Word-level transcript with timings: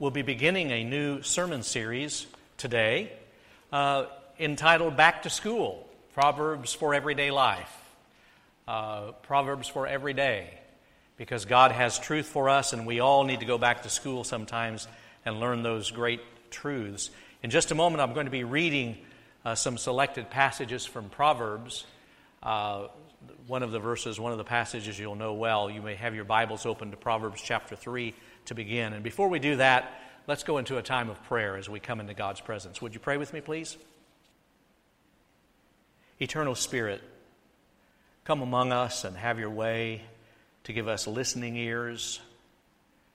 We'll 0.00 0.10
be 0.10 0.22
beginning 0.22 0.72
a 0.72 0.82
new 0.82 1.22
sermon 1.22 1.62
series 1.62 2.26
today 2.56 3.12
uh, 3.72 4.06
entitled 4.40 4.96
Back 4.96 5.22
to 5.22 5.30
School 5.30 5.88
Proverbs 6.14 6.74
for 6.74 6.94
Everyday 6.94 7.30
Life. 7.30 7.72
Uh, 8.66 9.12
Proverbs 9.22 9.68
for 9.68 9.86
Every 9.86 10.12
Day. 10.12 10.58
Because 11.16 11.44
God 11.44 11.70
has 11.70 11.96
truth 11.96 12.26
for 12.26 12.48
us, 12.48 12.72
and 12.72 12.88
we 12.88 12.98
all 12.98 13.22
need 13.22 13.38
to 13.38 13.46
go 13.46 13.56
back 13.56 13.84
to 13.84 13.88
school 13.88 14.24
sometimes 14.24 14.88
and 15.24 15.38
learn 15.38 15.62
those 15.62 15.92
great 15.92 16.22
truths. 16.50 17.10
In 17.44 17.50
just 17.50 17.70
a 17.70 17.76
moment, 17.76 18.00
I'm 18.00 18.14
going 18.14 18.26
to 18.26 18.32
be 18.32 18.42
reading 18.42 18.98
uh, 19.44 19.54
some 19.54 19.78
selected 19.78 20.28
passages 20.28 20.84
from 20.84 21.08
Proverbs. 21.08 21.86
Uh, 22.42 22.88
one 23.46 23.62
of 23.62 23.70
the 23.70 23.78
verses, 23.78 24.18
one 24.18 24.32
of 24.32 24.38
the 24.38 24.44
passages 24.44 24.98
you'll 24.98 25.14
know 25.14 25.34
well. 25.34 25.70
You 25.70 25.82
may 25.82 25.94
have 25.94 26.16
your 26.16 26.24
Bibles 26.24 26.66
open 26.66 26.90
to 26.90 26.96
Proverbs 26.96 27.40
chapter 27.40 27.76
3 27.76 28.12
to 28.46 28.54
begin. 28.54 28.92
And 28.92 29.02
before 29.02 29.28
we 29.28 29.38
do 29.38 29.56
that, 29.56 30.00
let's 30.26 30.42
go 30.42 30.58
into 30.58 30.78
a 30.78 30.82
time 30.82 31.10
of 31.10 31.22
prayer 31.24 31.56
as 31.56 31.68
we 31.68 31.80
come 31.80 32.00
into 32.00 32.14
God's 32.14 32.40
presence. 32.40 32.80
Would 32.80 32.94
you 32.94 33.00
pray 33.00 33.16
with 33.16 33.32
me, 33.32 33.40
please? 33.40 33.76
Eternal 36.20 36.54
Spirit, 36.54 37.02
come 38.24 38.40
among 38.40 38.72
us 38.72 39.04
and 39.04 39.16
have 39.16 39.38
your 39.38 39.50
way 39.50 40.02
to 40.64 40.72
give 40.72 40.88
us 40.88 41.06
listening 41.06 41.56
ears, 41.56 42.20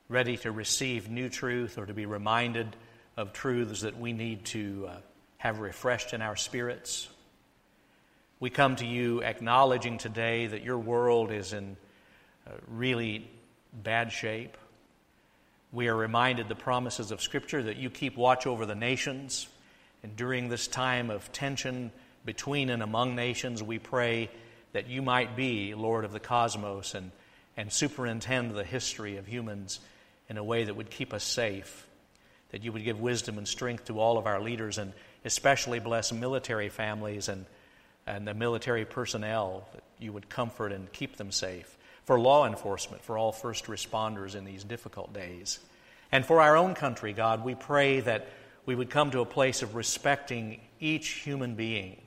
ready 0.07 0.37
to 0.37 0.51
receive 0.51 1.09
new 1.09 1.29
truth 1.29 1.77
or 1.77 1.85
to 1.85 1.93
be 1.93 2.05
reminded 2.05 2.75
of 3.17 3.33
truths 3.33 3.81
that 3.81 3.99
we 3.99 4.13
need 4.13 4.45
to 4.45 4.87
uh, 4.89 4.95
have 5.37 5.59
refreshed 5.59 6.13
in 6.13 6.21
our 6.21 6.35
spirits. 6.35 7.07
We 8.39 8.49
come 8.49 8.75
to 8.77 8.85
you 8.85 9.21
acknowledging 9.23 9.97
today 9.97 10.47
that 10.47 10.63
your 10.63 10.77
world 10.77 11.31
is 11.31 11.53
in 11.53 11.75
uh, 12.47 12.51
really 12.67 13.29
bad 13.73 14.11
shape. 14.11 14.57
We 15.71 15.87
are 15.87 15.95
reminded 15.95 16.47
the 16.47 16.55
promises 16.55 17.11
of 17.11 17.21
Scripture 17.21 17.61
that 17.63 17.77
you 17.77 17.91
keep 17.91 18.17
watch 18.17 18.47
over 18.47 18.65
the 18.65 18.75
nations. 18.75 19.47
And 20.01 20.15
during 20.15 20.49
this 20.49 20.67
time 20.67 21.11
of 21.11 21.31
tension 21.31 21.91
between 22.25 22.69
and 22.69 22.81
among 22.81 23.15
nations, 23.15 23.61
we 23.61 23.77
pray 23.77 24.31
that 24.73 24.87
you 24.87 25.03
might 25.03 25.35
be 25.35 25.75
Lord 25.75 26.05
of 26.05 26.11
the 26.11 26.19
cosmos 26.19 26.95
and, 26.95 27.11
and 27.55 27.71
superintend 27.71 28.55
the 28.55 28.63
history 28.63 29.17
of 29.17 29.27
humans 29.27 29.79
in 30.27 30.37
a 30.37 30.43
way 30.43 30.63
that 30.63 30.75
would 30.75 30.89
keep 30.89 31.13
us 31.13 31.23
safe. 31.23 31.85
That 32.49 32.63
you 32.63 32.71
would 32.71 32.83
give 32.83 32.99
wisdom 32.99 33.37
and 33.37 33.47
strength 33.47 33.85
to 33.85 33.99
all 33.99 34.17
of 34.17 34.25
our 34.25 34.41
leaders 34.41 34.79
and 34.79 34.91
especially 35.23 35.79
bless 35.79 36.11
military 36.11 36.69
families 36.69 37.29
and, 37.29 37.45
and 38.07 38.27
the 38.27 38.33
military 38.33 38.85
personnel, 38.85 39.67
that 39.73 39.83
you 39.99 40.13
would 40.13 40.29
comfort 40.29 40.71
and 40.71 40.91
keep 40.91 41.17
them 41.17 41.31
safe 41.31 41.77
for 42.09 42.19
law 42.19 42.47
enforcement, 42.47 43.03
for 43.03 43.19
all 43.19 43.31
first 43.31 43.65
responders 43.65 44.33
in 44.33 44.43
these 44.43 44.63
difficult 44.63 45.13
days. 45.13 45.59
And 46.11 46.25
for 46.25 46.41
our 46.41 46.57
own 46.57 46.73
country, 46.73 47.13
God, 47.13 47.45
we 47.45 47.53
pray 47.53 47.99
that 47.99 48.29
we 48.65 48.73
would 48.73 48.89
come 48.89 49.11
to 49.11 49.19
a 49.19 49.25
place 49.25 49.61
of 49.61 49.75
respecting 49.75 50.59
each 50.79 51.09
human 51.09 51.53
being 51.53 52.01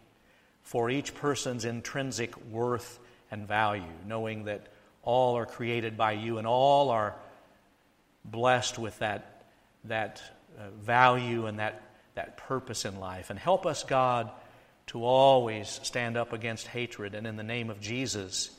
for 0.65 0.91
each 0.91 1.15
person's 1.15 1.65
intrinsic 1.65 2.37
worth 2.47 2.99
and 3.31 3.47
value, 3.47 3.93
knowing 4.05 4.47
that 4.47 4.67
all 5.05 5.39
are 5.39 5.47
created 5.47 5.97
by 5.97 6.11
you 6.11 6.39
and 6.39 6.49
all 6.49 6.91
are 6.91 7.15
blessed 8.25 8.81
with 8.81 8.99
that, 8.99 9.45
that 9.85 10.21
uh, 10.59 10.63
value 10.81 11.47
and 11.47 11.61
that, 11.61 11.81
that 12.17 12.37
purpose 12.39 12.85
in 12.85 12.99
life. 12.99 13.31
And 13.31 13.39
help 13.39 13.67
us, 13.67 13.85
God, 13.85 14.33
to 14.89 15.05
always 15.05 15.79
stand 15.85 16.17
up 16.17 16.33
against 16.33 16.67
hatred 16.67 17.15
and 17.15 17.25
in 17.25 17.37
the 17.37 17.45
name 17.45 17.71
of 17.71 17.81
Jesus 17.81 18.51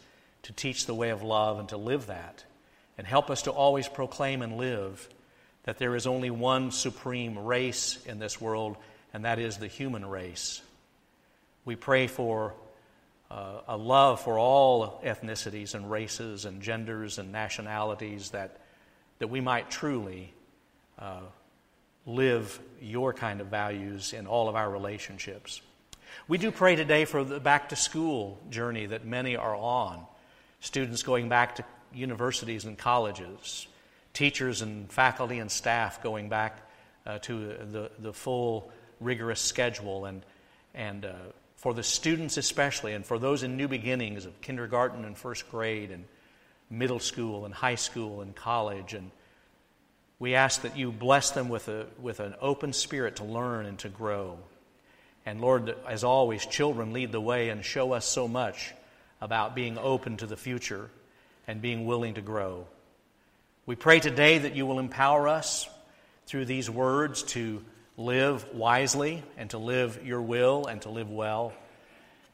to 0.43 0.53
teach 0.53 0.85
the 0.85 0.93
way 0.93 1.09
of 1.09 1.23
love 1.23 1.59
and 1.59 1.69
to 1.69 1.77
live 1.77 2.07
that. 2.07 2.43
And 2.97 3.07
help 3.07 3.29
us 3.29 3.43
to 3.43 3.51
always 3.51 3.87
proclaim 3.87 4.41
and 4.41 4.57
live 4.57 5.09
that 5.63 5.77
there 5.77 5.95
is 5.95 6.05
only 6.05 6.29
one 6.29 6.71
supreme 6.71 7.39
race 7.39 7.97
in 8.05 8.19
this 8.19 8.39
world, 8.39 8.77
and 9.13 9.25
that 9.25 9.39
is 9.39 9.57
the 9.57 9.67
human 9.67 10.05
race. 10.05 10.61
We 11.65 11.75
pray 11.75 12.07
for 12.07 12.53
uh, 13.31 13.61
a 13.67 13.77
love 13.77 14.21
for 14.21 14.37
all 14.37 15.01
ethnicities 15.03 15.73
and 15.73 15.89
races 15.89 16.45
and 16.45 16.61
genders 16.61 17.17
and 17.17 17.31
nationalities 17.31 18.31
that, 18.31 18.59
that 19.19 19.29
we 19.29 19.41
might 19.41 19.71
truly 19.71 20.33
uh, 20.99 21.21
live 22.05 22.59
your 22.81 23.13
kind 23.13 23.39
of 23.39 23.47
values 23.47 24.13
in 24.13 24.27
all 24.27 24.49
of 24.49 24.55
our 24.55 24.69
relationships. 24.69 25.61
We 26.27 26.37
do 26.37 26.51
pray 26.51 26.75
today 26.75 27.05
for 27.05 27.23
the 27.23 27.39
back 27.39 27.69
to 27.69 27.75
school 27.75 28.39
journey 28.49 28.85
that 28.87 29.05
many 29.05 29.35
are 29.35 29.55
on 29.55 30.05
students 30.63 31.03
going 31.03 31.27
back 31.27 31.55
to 31.55 31.65
universities 31.93 32.63
and 32.63 32.77
colleges, 32.77 33.67
teachers 34.13 34.61
and 34.61 34.89
faculty 34.89 35.39
and 35.39 35.51
staff 35.51 36.01
going 36.01 36.29
back 36.29 36.57
uh, 37.05 37.19
to 37.19 37.57
the, 37.69 37.91
the 37.99 38.13
full 38.13 38.71
rigorous 39.01 39.41
schedule, 39.41 40.05
and, 40.05 40.23
and 40.73 41.03
uh, 41.03 41.11
for 41.57 41.73
the 41.73 41.83
students 41.83 42.37
especially, 42.37 42.93
and 42.93 43.05
for 43.05 43.19
those 43.19 43.43
in 43.43 43.57
new 43.57 43.67
beginnings 43.67 44.25
of 44.25 44.39
kindergarten 44.39 45.03
and 45.03 45.17
first 45.17 45.51
grade, 45.51 45.91
and 45.91 46.05
middle 46.69 46.99
school 46.99 47.43
and 47.43 47.53
high 47.53 47.75
school 47.75 48.21
and 48.21 48.33
college. 48.33 48.93
And 48.93 49.11
we 50.17 50.33
ask 50.33 50.61
that 50.61 50.77
you 50.77 50.93
bless 50.93 51.31
them 51.31 51.49
with, 51.49 51.67
a, 51.67 51.87
with 52.01 52.21
an 52.21 52.35
open 52.39 52.71
spirit 52.71 53.17
to 53.17 53.25
learn 53.25 53.65
and 53.65 53.77
to 53.79 53.89
grow. 53.89 54.37
And 55.25 55.41
Lord, 55.41 55.75
as 55.85 56.05
always, 56.05 56.45
children 56.45 56.93
lead 56.93 57.11
the 57.11 57.21
way 57.21 57.49
and 57.49 57.65
show 57.65 57.91
us 57.91 58.05
so 58.05 58.29
much 58.29 58.73
about 59.23 59.55
being 59.55 59.77
open 59.77 60.17
to 60.17 60.25
the 60.25 60.35
future 60.35 60.89
and 61.47 61.61
being 61.61 61.85
willing 61.85 62.15
to 62.15 62.21
grow. 62.21 62.67
We 63.65 63.75
pray 63.75 64.01
today 64.01 64.39
that 64.39 64.53
you 64.53 64.65
will 64.65 64.79
empower 64.79 65.29
us 65.29 65.69
through 66.25 66.43
these 66.43 66.69
words 66.69 67.23
to 67.23 67.63
live 67.95 68.45
wisely 68.53 69.23
and 69.37 69.49
to 69.51 69.57
live 69.57 70.05
your 70.05 70.21
will 70.21 70.67
and 70.67 70.81
to 70.81 70.89
live 70.89 71.09
well. 71.09 71.53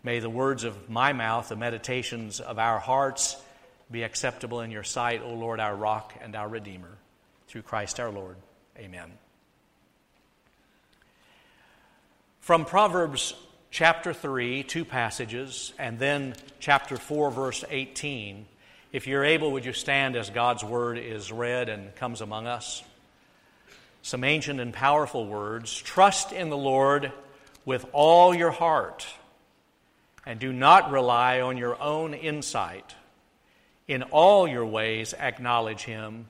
May 0.01 0.19
the 0.19 0.31
words 0.31 0.63
of 0.63 0.89
my 0.89 1.13
mouth, 1.13 1.49
the 1.49 1.55
meditations 1.55 2.39
of 2.39 2.57
our 2.57 2.79
hearts, 2.79 3.37
be 3.91 4.01
acceptable 4.01 4.61
in 4.61 4.71
your 4.71 4.83
sight, 4.83 5.21
O 5.23 5.35
Lord, 5.35 5.59
our 5.59 5.75
rock 5.75 6.15
and 6.21 6.35
our 6.35 6.49
Redeemer. 6.49 6.97
Through 7.47 7.63
Christ 7.63 7.99
our 7.99 8.09
Lord. 8.09 8.37
Amen. 8.79 9.11
From 12.39 12.65
Proverbs 12.65 13.35
chapter 13.71 14.13
3, 14.13 14.63
two 14.63 14.85
passages, 14.85 15.73
and 15.77 15.99
then 15.99 16.33
chapter 16.59 16.97
4, 16.97 17.31
verse 17.31 17.63
18. 17.69 18.45
If 18.91 19.05
you're 19.05 19.23
able, 19.23 19.51
would 19.51 19.65
you 19.65 19.73
stand 19.73 20.15
as 20.15 20.29
God's 20.29 20.63
word 20.63 20.97
is 20.97 21.31
read 21.31 21.69
and 21.69 21.95
comes 21.95 22.21
among 22.21 22.47
us? 22.47 22.83
Some 24.01 24.23
ancient 24.23 24.59
and 24.59 24.73
powerful 24.73 25.27
words. 25.27 25.79
Trust 25.79 26.31
in 26.31 26.49
the 26.49 26.57
Lord 26.57 27.11
with 27.65 27.85
all 27.93 28.33
your 28.33 28.51
heart, 28.51 29.05
and 30.25 30.39
do 30.39 30.51
not 30.51 30.91
rely 30.91 31.41
on 31.41 31.57
your 31.57 31.79
own 31.81 32.13
insight. 32.13 32.95
In 33.87 34.03
all 34.03 34.47
your 34.47 34.65
ways, 34.65 35.13
acknowledge 35.13 35.83
him, 35.83 36.27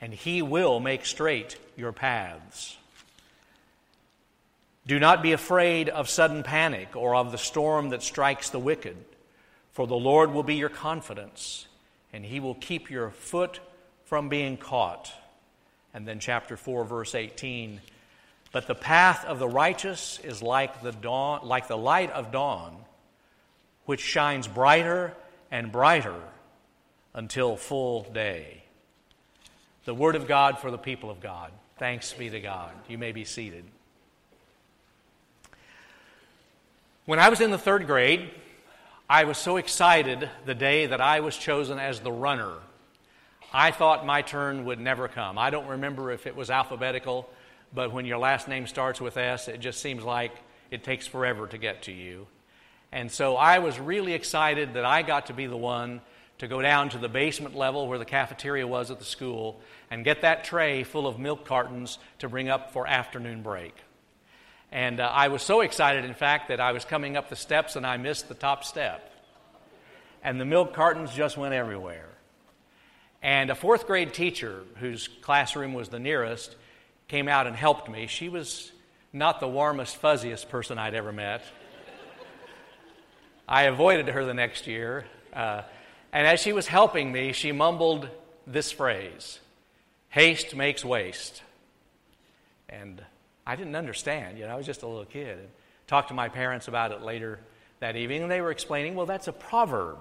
and 0.00 0.12
he 0.12 0.42
will 0.42 0.80
make 0.80 1.06
straight 1.06 1.56
your 1.76 1.92
paths. 1.92 2.76
Do 4.86 4.98
not 4.98 5.22
be 5.22 5.32
afraid 5.32 5.88
of 5.88 6.10
sudden 6.10 6.42
panic 6.42 6.94
or 6.94 7.14
of 7.14 7.32
the 7.32 7.38
storm 7.38 7.90
that 7.90 8.02
strikes 8.02 8.50
the 8.50 8.58
wicked, 8.58 8.96
for 9.72 9.86
the 9.86 9.96
Lord 9.96 10.32
will 10.32 10.42
be 10.42 10.56
your 10.56 10.68
confidence, 10.68 11.66
and 12.12 12.24
he 12.24 12.38
will 12.38 12.54
keep 12.54 12.90
your 12.90 13.10
foot 13.10 13.60
from 14.04 14.28
being 14.28 14.56
caught. 14.56 15.10
And 15.94 16.06
then, 16.06 16.18
chapter 16.18 16.56
4, 16.56 16.84
verse 16.84 17.14
18. 17.14 17.80
But 18.52 18.66
the 18.66 18.74
path 18.74 19.24
of 19.24 19.38
the 19.38 19.48
righteous 19.48 20.20
is 20.22 20.42
like 20.42 20.82
the, 20.82 20.92
dawn, 20.92 21.40
like 21.44 21.66
the 21.66 21.78
light 21.78 22.10
of 22.10 22.30
dawn, 22.30 22.76
which 23.86 24.00
shines 24.00 24.46
brighter 24.46 25.14
and 25.50 25.72
brighter 25.72 26.20
until 27.14 27.56
full 27.56 28.02
day. 28.12 28.64
The 29.86 29.94
word 29.94 30.14
of 30.14 30.28
God 30.28 30.58
for 30.58 30.70
the 30.70 30.78
people 30.78 31.10
of 31.10 31.20
God. 31.20 31.52
Thanks 31.78 32.12
be 32.12 32.30
to 32.30 32.40
God. 32.40 32.72
You 32.88 32.98
may 32.98 33.12
be 33.12 33.24
seated. 33.24 33.64
When 37.06 37.18
I 37.18 37.28
was 37.28 37.42
in 37.42 37.50
the 37.50 37.58
third 37.58 37.86
grade, 37.86 38.30
I 39.10 39.24
was 39.24 39.36
so 39.36 39.58
excited 39.58 40.30
the 40.46 40.54
day 40.54 40.86
that 40.86 41.02
I 41.02 41.20
was 41.20 41.36
chosen 41.36 41.78
as 41.78 42.00
the 42.00 42.10
runner. 42.10 42.54
I 43.52 43.72
thought 43.72 44.06
my 44.06 44.22
turn 44.22 44.64
would 44.64 44.80
never 44.80 45.06
come. 45.06 45.36
I 45.36 45.50
don't 45.50 45.66
remember 45.66 46.12
if 46.12 46.26
it 46.26 46.34
was 46.34 46.48
alphabetical, 46.48 47.28
but 47.74 47.92
when 47.92 48.06
your 48.06 48.16
last 48.16 48.48
name 48.48 48.66
starts 48.66 49.02
with 49.02 49.18
S, 49.18 49.48
it 49.48 49.60
just 49.60 49.82
seems 49.82 50.02
like 50.02 50.32
it 50.70 50.82
takes 50.82 51.06
forever 51.06 51.46
to 51.48 51.58
get 51.58 51.82
to 51.82 51.92
you. 51.92 52.26
And 52.90 53.12
so 53.12 53.36
I 53.36 53.58
was 53.58 53.78
really 53.78 54.14
excited 54.14 54.72
that 54.72 54.86
I 54.86 55.02
got 55.02 55.26
to 55.26 55.34
be 55.34 55.44
the 55.44 55.58
one 55.58 56.00
to 56.38 56.48
go 56.48 56.62
down 56.62 56.88
to 56.88 56.96
the 56.96 57.10
basement 57.10 57.54
level 57.54 57.86
where 57.86 57.98
the 57.98 58.06
cafeteria 58.06 58.66
was 58.66 58.90
at 58.90 58.98
the 58.98 59.04
school 59.04 59.60
and 59.90 60.06
get 60.06 60.22
that 60.22 60.42
tray 60.42 60.82
full 60.84 61.06
of 61.06 61.18
milk 61.18 61.44
cartons 61.44 61.98
to 62.20 62.30
bring 62.30 62.48
up 62.48 62.72
for 62.72 62.86
afternoon 62.86 63.42
break. 63.42 63.74
And 64.74 64.98
uh, 64.98 65.04
I 65.04 65.28
was 65.28 65.40
so 65.40 65.60
excited, 65.60 66.04
in 66.04 66.14
fact, 66.14 66.48
that 66.48 66.58
I 66.58 66.72
was 66.72 66.84
coming 66.84 67.16
up 67.16 67.30
the 67.30 67.36
steps 67.36 67.76
and 67.76 67.86
I 67.86 67.96
missed 67.96 68.28
the 68.28 68.34
top 68.34 68.64
step. 68.64 69.08
And 70.20 70.40
the 70.40 70.44
milk 70.44 70.74
cartons 70.74 71.14
just 71.14 71.36
went 71.36 71.54
everywhere. 71.54 72.08
And 73.22 73.50
a 73.50 73.54
fourth 73.54 73.86
grade 73.86 74.12
teacher, 74.12 74.64
whose 74.80 75.06
classroom 75.06 75.74
was 75.74 75.90
the 75.90 76.00
nearest, 76.00 76.56
came 77.06 77.28
out 77.28 77.46
and 77.46 77.54
helped 77.54 77.88
me. 77.88 78.08
She 78.08 78.28
was 78.28 78.72
not 79.12 79.38
the 79.38 79.46
warmest, 79.46 80.02
fuzziest 80.02 80.48
person 80.48 80.76
I'd 80.76 80.94
ever 80.94 81.12
met. 81.12 81.44
I 83.48 83.62
avoided 83.64 84.08
her 84.08 84.24
the 84.24 84.34
next 84.34 84.66
year. 84.66 85.04
Uh, 85.32 85.62
and 86.12 86.26
as 86.26 86.40
she 86.40 86.52
was 86.52 86.66
helping 86.66 87.12
me, 87.12 87.32
she 87.32 87.52
mumbled 87.52 88.08
this 88.44 88.72
phrase 88.72 89.38
haste 90.08 90.54
makes 90.56 90.84
waste. 90.84 91.42
And 92.68 93.04
I 93.46 93.56
didn't 93.56 93.76
understand. 93.76 94.38
You 94.38 94.46
know, 94.46 94.52
I 94.52 94.56
was 94.56 94.66
just 94.66 94.82
a 94.82 94.86
little 94.86 95.04
kid. 95.04 95.38
And 95.38 95.48
talked 95.86 96.08
to 96.08 96.14
my 96.14 96.28
parents 96.28 96.68
about 96.68 96.92
it 96.92 97.02
later 97.02 97.38
that 97.80 97.96
evening, 97.96 98.22
and 98.22 98.30
they 98.30 98.40
were 98.40 98.50
explaining, 98.50 98.94
well, 98.94 99.06
that's 99.06 99.28
a 99.28 99.32
proverb. 99.32 99.98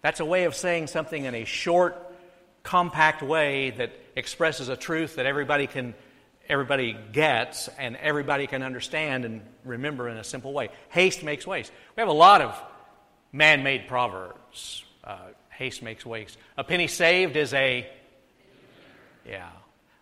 That's 0.00 0.20
a 0.20 0.24
way 0.24 0.44
of 0.44 0.54
saying 0.54 0.86
something 0.86 1.24
in 1.24 1.34
a 1.34 1.44
short, 1.44 1.96
compact 2.62 3.22
way 3.22 3.70
that 3.70 3.92
expresses 4.16 4.68
a 4.68 4.76
truth 4.76 5.16
that 5.16 5.26
everybody 5.26 5.66
can 5.66 5.94
everybody 6.48 6.96
gets 7.12 7.68
and 7.78 7.94
everybody 7.96 8.46
can 8.46 8.62
understand 8.62 9.26
and 9.26 9.42
remember 9.64 10.08
in 10.08 10.16
a 10.16 10.24
simple 10.24 10.52
way. 10.52 10.70
Haste 10.88 11.22
makes 11.22 11.46
waste. 11.46 11.70
We 11.94 12.00
have 12.00 12.08
a 12.08 12.12
lot 12.12 12.40
of 12.40 12.58
man 13.32 13.62
made 13.62 13.86
proverbs. 13.86 14.84
Uh, 15.04 15.18
haste 15.50 15.82
makes 15.82 16.06
waste. 16.06 16.38
A 16.56 16.64
penny 16.64 16.86
saved 16.86 17.36
is 17.36 17.52
a. 17.52 17.86
Yeah. 19.26 19.50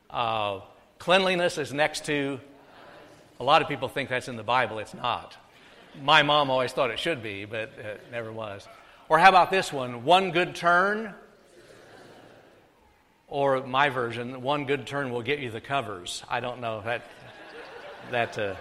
Uh, 0.08 0.60
cleanliness 0.98 1.58
is 1.58 1.72
next 1.72 2.06
to. 2.06 2.40
A 3.38 3.44
lot 3.44 3.62
of 3.62 3.68
people 3.68 3.88
think 3.88 4.08
that's 4.08 4.28
in 4.28 4.36
the 4.36 4.42
Bible. 4.42 4.78
It's 4.78 4.94
not. 4.94 5.36
My 6.02 6.22
mom 6.22 6.50
always 6.50 6.72
thought 6.72 6.90
it 6.90 6.98
should 6.98 7.22
be, 7.22 7.44
but 7.44 7.72
it 7.78 8.00
never 8.10 8.32
was. 8.32 8.66
Or 9.08 9.18
how 9.18 9.28
about 9.28 9.50
this 9.50 9.72
one? 9.72 10.04
One 10.04 10.30
good 10.30 10.54
turn 10.54 11.14
or 13.28 13.66
my 13.66 13.88
version, 13.88 14.42
one 14.42 14.66
good 14.66 14.86
turn 14.86 15.10
will 15.10 15.22
get 15.22 15.38
you 15.38 15.50
the 15.50 15.60
covers. 15.60 16.22
I 16.28 16.40
don't 16.40 16.60
know 16.60 16.82
that 16.82 17.02
that. 18.10 18.38
Uh, 18.38 18.54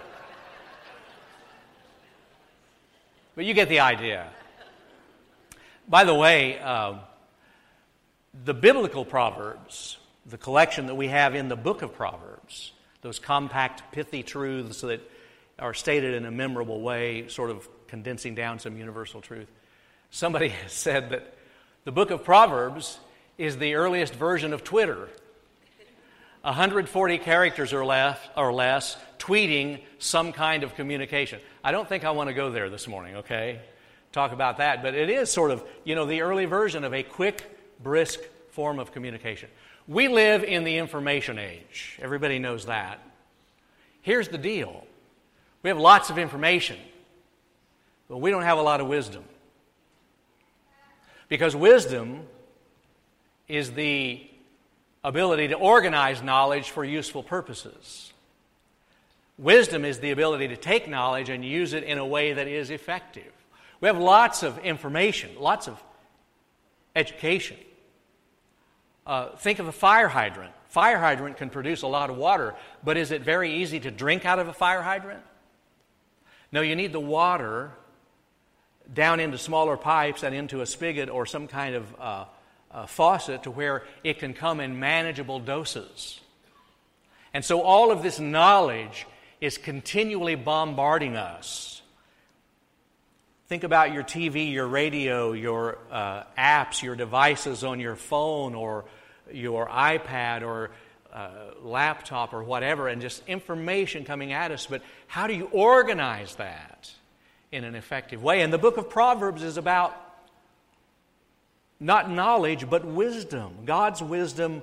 but 3.34 3.44
you 3.44 3.54
get 3.54 3.68
the 3.68 3.80
idea. 3.80 4.28
By 5.88 6.04
the 6.04 6.14
way, 6.14 6.58
uh, 6.58 6.94
the 8.44 8.54
biblical 8.54 9.04
proverbs, 9.04 9.98
the 10.28 10.38
collection 10.38 10.86
that 10.86 10.94
we 10.94 11.08
have 11.08 11.34
in 11.34 11.48
the 11.48 11.56
book 11.56 11.82
of 11.82 11.94
Proverbs, 11.94 12.72
those 13.02 13.18
compact, 13.18 13.92
pithy 13.92 14.22
truths 14.22 14.80
that 14.80 15.00
are 15.58 15.74
stated 15.74 16.14
in 16.14 16.26
a 16.26 16.30
memorable 16.30 16.80
way, 16.80 17.28
sort 17.28 17.50
of 17.50 17.68
condensing 17.86 18.34
down 18.34 18.58
some 18.58 18.76
universal 18.76 19.20
truth. 19.20 19.48
Somebody 20.10 20.48
has 20.62 20.72
said 20.72 21.10
that 21.10 21.34
the 21.84 21.92
book 21.92 22.10
of 22.10 22.24
Proverbs 22.24 22.98
is 23.38 23.58
the 23.58 23.74
earliest 23.74 24.14
version 24.14 24.52
of 24.52 24.64
Twitter. 24.64 25.08
140 26.42 27.18
characters 27.18 27.72
or 27.72 27.84
less, 27.84 28.18
or 28.36 28.52
less 28.52 28.96
tweeting 29.18 29.80
some 29.98 30.32
kind 30.32 30.62
of 30.62 30.74
communication. 30.76 31.40
I 31.64 31.72
don't 31.72 31.88
think 31.88 32.04
I 32.04 32.12
want 32.12 32.28
to 32.28 32.34
go 32.34 32.50
there 32.50 32.70
this 32.70 32.86
morning, 32.86 33.16
okay? 33.16 33.60
Talk 34.12 34.32
about 34.32 34.58
that, 34.58 34.82
but 34.82 34.94
it 34.94 35.10
is 35.10 35.30
sort 35.30 35.50
of, 35.50 35.64
you 35.84 35.96
know, 35.96 36.06
the 36.06 36.22
early 36.22 36.44
version 36.44 36.84
of 36.84 36.94
a 36.94 37.02
quick, 37.02 37.42
brisk 37.82 38.20
form 38.50 38.78
of 38.78 38.92
communication. 38.92 39.48
We 39.88 40.08
live 40.08 40.42
in 40.42 40.64
the 40.64 40.78
information 40.78 41.38
age. 41.38 41.98
Everybody 42.02 42.38
knows 42.38 42.66
that. 42.66 43.00
Here's 44.02 44.28
the 44.28 44.38
deal 44.38 44.84
we 45.62 45.68
have 45.68 45.78
lots 45.78 46.10
of 46.10 46.18
information, 46.18 46.78
but 48.08 48.18
we 48.18 48.30
don't 48.30 48.42
have 48.42 48.58
a 48.58 48.62
lot 48.62 48.80
of 48.80 48.86
wisdom. 48.86 49.24
Because 51.28 51.56
wisdom 51.56 52.22
is 53.48 53.72
the 53.72 54.24
ability 55.02 55.48
to 55.48 55.54
organize 55.54 56.22
knowledge 56.22 56.70
for 56.70 56.84
useful 56.84 57.22
purposes. 57.22 58.12
Wisdom 59.38 59.84
is 59.84 60.00
the 60.00 60.12
ability 60.12 60.48
to 60.48 60.56
take 60.56 60.88
knowledge 60.88 61.28
and 61.28 61.44
use 61.44 61.74
it 61.74 61.84
in 61.84 61.98
a 61.98 62.06
way 62.06 62.32
that 62.32 62.48
is 62.48 62.70
effective. 62.70 63.32
We 63.80 63.86
have 63.88 63.98
lots 63.98 64.42
of 64.42 64.58
information, 64.60 65.30
lots 65.38 65.68
of 65.68 65.82
education. 66.94 67.58
Uh, 69.06 69.36
think 69.36 69.58
of 69.58 69.68
a 69.68 69.72
fire 69.72 70.08
hydrant. 70.08 70.52
Fire 70.68 70.98
hydrant 70.98 71.36
can 71.36 71.48
produce 71.48 71.82
a 71.82 71.86
lot 71.86 72.10
of 72.10 72.16
water, 72.16 72.54
but 72.84 72.96
is 72.96 73.12
it 73.12 73.22
very 73.22 73.62
easy 73.62 73.78
to 73.80 73.90
drink 73.90 74.26
out 74.26 74.38
of 74.38 74.48
a 74.48 74.52
fire 74.52 74.82
hydrant? 74.82 75.22
No, 76.50 76.60
you 76.60 76.76
need 76.76 76.92
the 76.92 77.00
water 77.00 77.70
down 78.92 79.20
into 79.20 79.38
smaller 79.38 79.76
pipes 79.76 80.22
and 80.22 80.34
into 80.34 80.60
a 80.60 80.66
spigot 80.66 81.08
or 81.08 81.26
some 81.26 81.48
kind 81.48 81.74
of 81.74 81.96
uh, 81.98 82.86
faucet 82.86 83.44
to 83.44 83.50
where 83.50 83.84
it 84.04 84.18
can 84.18 84.34
come 84.34 84.60
in 84.60 84.78
manageable 84.78 85.40
doses. 85.40 86.20
And 87.32 87.44
so 87.44 87.62
all 87.62 87.90
of 87.90 88.02
this 88.02 88.18
knowledge 88.18 89.06
is 89.40 89.58
continually 89.58 90.34
bombarding 90.34 91.16
us. 91.16 91.75
Think 93.48 93.62
about 93.62 93.92
your 93.92 94.02
TV, 94.02 94.52
your 94.52 94.66
radio, 94.66 95.32
your 95.32 95.78
uh, 95.92 96.24
apps, 96.36 96.82
your 96.82 96.96
devices 96.96 97.62
on 97.62 97.78
your 97.78 97.94
phone 97.94 98.56
or 98.56 98.86
your 99.32 99.68
iPad 99.68 100.42
or 100.42 100.72
uh, 101.12 101.28
laptop 101.62 102.34
or 102.34 102.42
whatever, 102.42 102.88
and 102.88 103.00
just 103.00 103.22
information 103.28 104.04
coming 104.04 104.32
at 104.32 104.50
us. 104.50 104.66
But 104.66 104.82
how 105.06 105.28
do 105.28 105.34
you 105.34 105.48
organize 105.52 106.34
that 106.36 106.90
in 107.52 107.62
an 107.62 107.76
effective 107.76 108.20
way? 108.20 108.42
And 108.42 108.52
the 108.52 108.58
book 108.58 108.78
of 108.78 108.90
Proverbs 108.90 109.44
is 109.44 109.58
about 109.58 109.94
not 111.78 112.10
knowledge, 112.10 112.68
but 112.68 112.84
wisdom. 112.84 113.58
God's 113.64 114.02
wisdom 114.02 114.60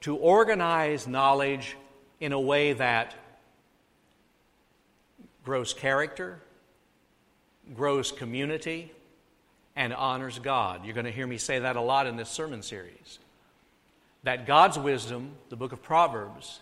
to 0.00 0.16
organize 0.16 1.06
knowledge 1.06 1.76
in 2.18 2.32
a 2.32 2.40
way 2.40 2.72
that 2.72 3.14
grows 5.44 5.72
character, 5.72 6.40
grows 7.74 8.12
community, 8.12 8.92
and 9.76 9.92
honors 9.92 10.38
God. 10.38 10.84
You're 10.84 10.94
going 10.94 11.06
to 11.06 11.12
hear 11.12 11.26
me 11.26 11.38
say 11.38 11.58
that 11.58 11.76
a 11.76 11.80
lot 11.80 12.06
in 12.06 12.16
this 12.16 12.28
sermon 12.28 12.62
series. 12.62 13.18
That 14.22 14.46
God's 14.46 14.78
wisdom, 14.78 15.32
the 15.48 15.56
book 15.56 15.72
of 15.72 15.82
Proverbs, 15.82 16.60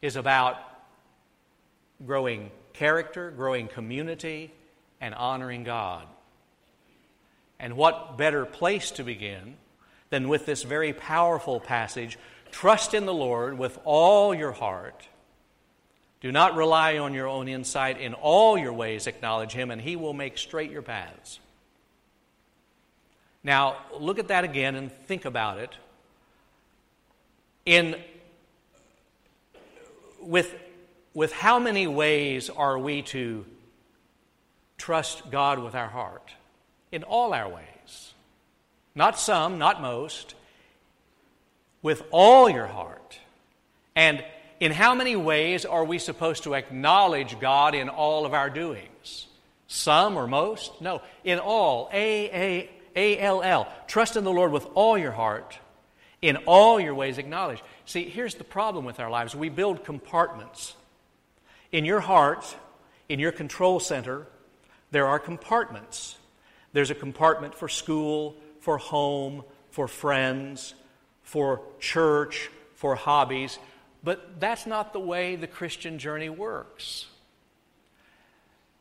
is 0.00 0.16
about 0.16 0.56
growing 2.06 2.50
character, 2.72 3.30
growing 3.30 3.68
community, 3.68 4.52
and 5.00 5.14
honoring 5.14 5.64
God. 5.64 6.06
And 7.60 7.76
what 7.76 8.16
better 8.16 8.44
place 8.46 8.90
to 8.92 9.04
begin 9.04 9.56
than 10.10 10.28
with 10.28 10.46
this 10.46 10.62
very 10.62 10.92
powerful 10.92 11.60
passage 11.60 12.18
Trust 12.50 12.94
in 12.94 13.04
the 13.04 13.14
Lord 13.14 13.58
with 13.58 13.78
all 13.84 14.34
your 14.34 14.52
heart. 14.52 15.06
Do 16.20 16.32
not 16.32 16.56
rely 16.56 16.98
on 16.98 17.14
your 17.14 17.28
own 17.28 17.48
insight. 17.48 18.00
In 18.00 18.14
all 18.14 18.58
your 18.58 18.72
ways, 18.72 19.06
acknowledge 19.06 19.52
Him, 19.52 19.70
and 19.70 19.80
He 19.80 19.96
will 19.96 20.12
make 20.12 20.36
straight 20.36 20.70
your 20.70 20.82
paths. 20.82 21.38
Now, 23.44 23.76
look 23.98 24.18
at 24.18 24.28
that 24.28 24.44
again 24.44 24.74
and 24.74 24.90
think 24.92 25.24
about 25.24 25.58
it. 25.58 25.70
In, 27.64 27.96
with, 30.20 30.54
with 31.14 31.32
how 31.32 31.58
many 31.58 31.86
ways 31.86 32.50
are 32.50 32.78
we 32.78 33.02
to 33.02 33.46
trust 34.76 35.30
God 35.30 35.60
with 35.60 35.74
our 35.74 35.88
heart? 35.88 36.32
in 36.92 37.02
all 37.02 37.34
our 37.34 37.48
ways. 37.48 38.14
Not 38.94 39.18
some, 39.18 39.58
not 39.58 39.80
most, 39.80 40.34
with 41.82 42.02
all 42.10 42.48
your 42.48 42.66
heart. 42.66 43.18
And 43.94 44.24
in 44.60 44.72
how 44.72 44.94
many 44.94 45.16
ways 45.16 45.64
are 45.64 45.84
we 45.84 45.98
supposed 45.98 46.44
to 46.44 46.54
acknowledge 46.54 47.38
God 47.38 47.74
in 47.74 47.88
all 47.88 48.26
of 48.26 48.34
our 48.34 48.50
doings? 48.50 49.26
Some 49.66 50.16
or 50.16 50.26
most? 50.26 50.80
No, 50.80 51.02
in 51.24 51.38
all. 51.38 51.90
A 51.92 52.30
A 52.30 52.70
A 52.96 53.18
L 53.20 53.42
L. 53.42 53.68
Trust 53.86 54.16
in 54.16 54.24
the 54.24 54.32
Lord 54.32 54.50
with 54.50 54.66
all 54.74 54.98
your 54.98 55.12
heart. 55.12 55.58
In 56.20 56.36
all 56.46 56.80
your 56.80 56.94
ways, 56.94 57.18
acknowledge. 57.18 57.62
See, 57.84 58.08
here's 58.08 58.34
the 58.34 58.44
problem 58.44 58.84
with 58.84 58.98
our 58.98 59.10
lives 59.10 59.36
we 59.36 59.50
build 59.50 59.84
compartments. 59.84 60.74
In 61.70 61.84
your 61.84 62.00
heart, 62.00 62.56
in 63.08 63.20
your 63.20 63.30
control 63.30 63.78
center, 63.78 64.26
there 64.90 65.06
are 65.06 65.18
compartments. 65.18 66.16
There's 66.72 66.90
a 66.90 66.94
compartment 66.94 67.54
for 67.54 67.68
school, 67.68 68.36
for 68.60 68.78
home, 68.78 69.44
for 69.70 69.86
friends, 69.86 70.74
for 71.22 71.60
church, 71.78 72.50
for 72.74 72.94
hobbies, 72.94 73.58
but 74.08 74.40
that's 74.40 74.64
not 74.64 74.94
the 74.94 74.98
way 74.98 75.36
the 75.36 75.46
Christian 75.46 75.98
journey 75.98 76.30
works. 76.30 77.04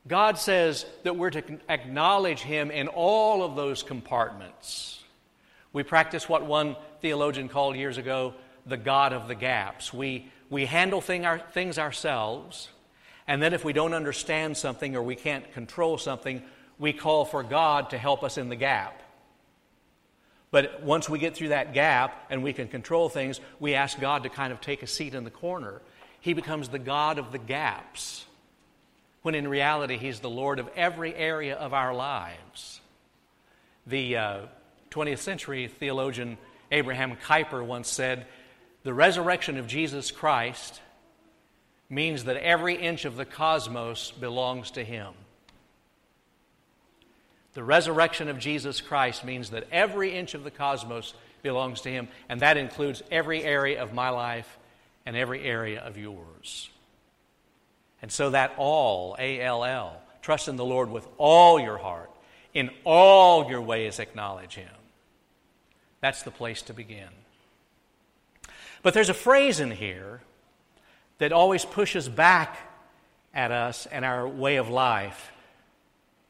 God 0.08 0.38
says 0.38 0.86
that 1.04 1.18
we're 1.18 1.32
to 1.32 1.60
acknowledge 1.68 2.40
Him 2.40 2.72
in 2.72 2.88
all 2.88 3.44
of 3.44 3.58
those 3.58 3.84
compartments. 3.84 5.04
We 5.74 5.84
practice 5.84 6.30
what 6.30 6.46
one 6.46 6.78
theologian 7.02 7.50
called 7.50 7.76
years 7.76 7.98
ago 7.98 8.36
the 8.66 8.78
God 8.78 9.12
of 9.12 9.28
the 9.28 9.36
gaps. 9.36 9.94
We, 9.94 10.32
we 10.50 10.66
handle 10.66 11.02
thing 11.02 11.26
our, 11.26 11.40
things 11.40 11.78
ourselves, 11.78 12.70
and 13.28 13.44
then 13.44 13.54
if 13.54 13.66
we 13.66 13.74
don't 13.74 13.94
understand 13.94 14.56
something 14.56 14.96
or 14.96 15.04
we 15.04 15.18
can't 15.18 15.52
control 15.52 15.98
something, 15.98 16.42
we 16.80 16.94
call 16.94 17.26
for 17.26 17.44
God 17.44 17.90
to 17.90 17.98
help 17.98 18.24
us 18.24 18.38
in 18.38 18.48
the 18.48 18.56
gap. 18.56 19.02
But 20.50 20.82
once 20.82 21.10
we 21.10 21.20
get 21.20 21.36
through 21.36 21.50
that 21.50 21.74
gap 21.74 22.28
and 22.30 22.42
we 22.42 22.54
can 22.54 22.68
control 22.68 23.10
things, 23.10 23.42
we 23.60 23.74
ask 23.74 24.00
God 24.00 24.24
to 24.24 24.30
kind 24.30 24.54
of 24.54 24.62
take 24.62 24.82
a 24.82 24.88
seat 24.88 25.14
in 25.14 25.24
the 25.24 25.30
corner. 25.30 25.82
he 26.20 26.34
becomes 26.34 26.70
the 26.70 26.80
God 26.80 27.20
of 27.20 27.32
the 27.32 27.38
gaps, 27.38 28.26
when 29.22 29.36
in 29.36 29.48
reality, 29.48 29.98
he's 29.98 30.20
the 30.20 30.30
Lord 30.30 30.60
of 30.60 30.70
every 30.76 31.14
area 31.14 31.56
of 31.56 31.74
our 31.74 31.94
lives. 31.94 32.82
The 33.86 34.18
uh, 34.18 34.40
20th 34.92 35.20
century 35.20 35.68
theologian 35.68 36.38
Abraham 36.72 37.16
Kuyper 37.16 37.66
once 37.66 37.90
said, 37.90 38.26
The 38.84 38.94
resurrection 38.94 39.58
of 39.58 39.68
Jesus 39.68 40.12
Christ 40.12 40.82
means 41.90 42.26
that 42.26 42.38
every 42.38 42.76
inch 42.76 43.06
of 43.06 43.16
the 43.16 43.26
cosmos 43.26 44.12
belongs 44.12 44.72
to 44.72 44.84
him. 44.84 45.14
The 47.58 47.64
resurrection 47.64 48.28
of 48.28 48.38
Jesus 48.38 48.82
Christ 48.82 49.26
means 49.26 49.50
that 49.50 49.68
every 49.72 50.14
inch 50.14 50.36
of 50.36 50.44
the 50.44 50.52
cosmos 50.52 51.16
belongs 51.42 51.82
to 51.82 51.90
Him, 51.90 52.08
and 52.30 52.42
that 52.42 52.56
includes 52.56 53.02
every 53.10 53.44
area 53.44 53.82
of 53.82 53.94
my 53.96 54.10
life 54.10 54.60
and 55.08 55.18
every 55.18 55.44
area 55.44 55.82
of 55.82 55.98
yours. 55.98 56.70
And 58.00 58.12
so 58.12 58.30
that 58.30 58.54
all, 58.60 59.16
A 59.18 59.42
L 59.42 59.66
L, 59.66 60.00
trust 60.22 60.48
in 60.48 60.56
the 60.56 60.64
Lord 60.64 60.92
with 60.92 61.08
all 61.18 61.60
your 61.60 61.80
heart, 61.80 62.12
in 62.54 62.70
all 62.84 63.50
your 63.50 63.64
ways 63.64 63.98
acknowledge 63.98 64.54
Him. 64.54 64.70
That's 66.00 66.22
the 66.22 66.30
place 66.30 66.62
to 66.62 66.76
begin. 66.76 67.10
But 68.84 68.94
there's 68.94 69.10
a 69.10 69.16
phrase 69.16 69.60
in 69.60 69.72
here 69.72 70.22
that 71.18 71.32
always 71.32 71.66
pushes 71.66 72.08
back 72.08 72.56
at 73.34 73.52
us 73.52 73.88
and 73.88 74.06
our 74.06 74.28
way 74.28 74.58
of 74.58 74.70
life. 74.70 75.32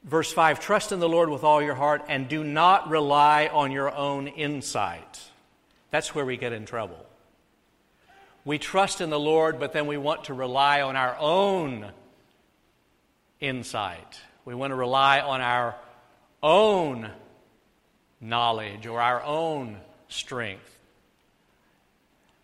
Verse 0.04 0.32
5 0.32 0.60
Trust 0.60 0.92
in 0.92 1.00
the 1.00 1.08
Lord 1.08 1.28
with 1.28 1.44
all 1.44 1.62
your 1.62 1.74
heart 1.74 2.04
and 2.08 2.28
do 2.28 2.44
not 2.44 2.88
rely 2.88 3.48
on 3.52 3.72
your 3.72 3.94
own 3.94 4.28
insight. 4.28 5.20
That's 5.90 6.14
where 6.14 6.24
we 6.24 6.36
get 6.36 6.52
in 6.52 6.66
trouble. 6.66 7.04
We 8.44 8.58
trust 8.58 9.00
in 9.00 9.10
the 9.10 9.18
Lord, 9.18 9.58
but 9.58 9.72
then 9.72 9.86
we 9.86 9.96
want 9.96 10.24
to 10.24 10.34
rely 10.34 10.82
on 10.82 10.96
our 10.96 11.16
own 11.18 11.90
insight. 13.40 14.20
We 14.44 14.54
want 14.54 14.70
to 14.70 14.74
rely 14.76 15.20
on 15.20 15.40
our 15.40 15.74
own 16.42 17.10
knowledge 18.20 18.86
or 18.86 19.00
our 19.00 19.22
own 19.22 19.76
strength. 20.08 20.78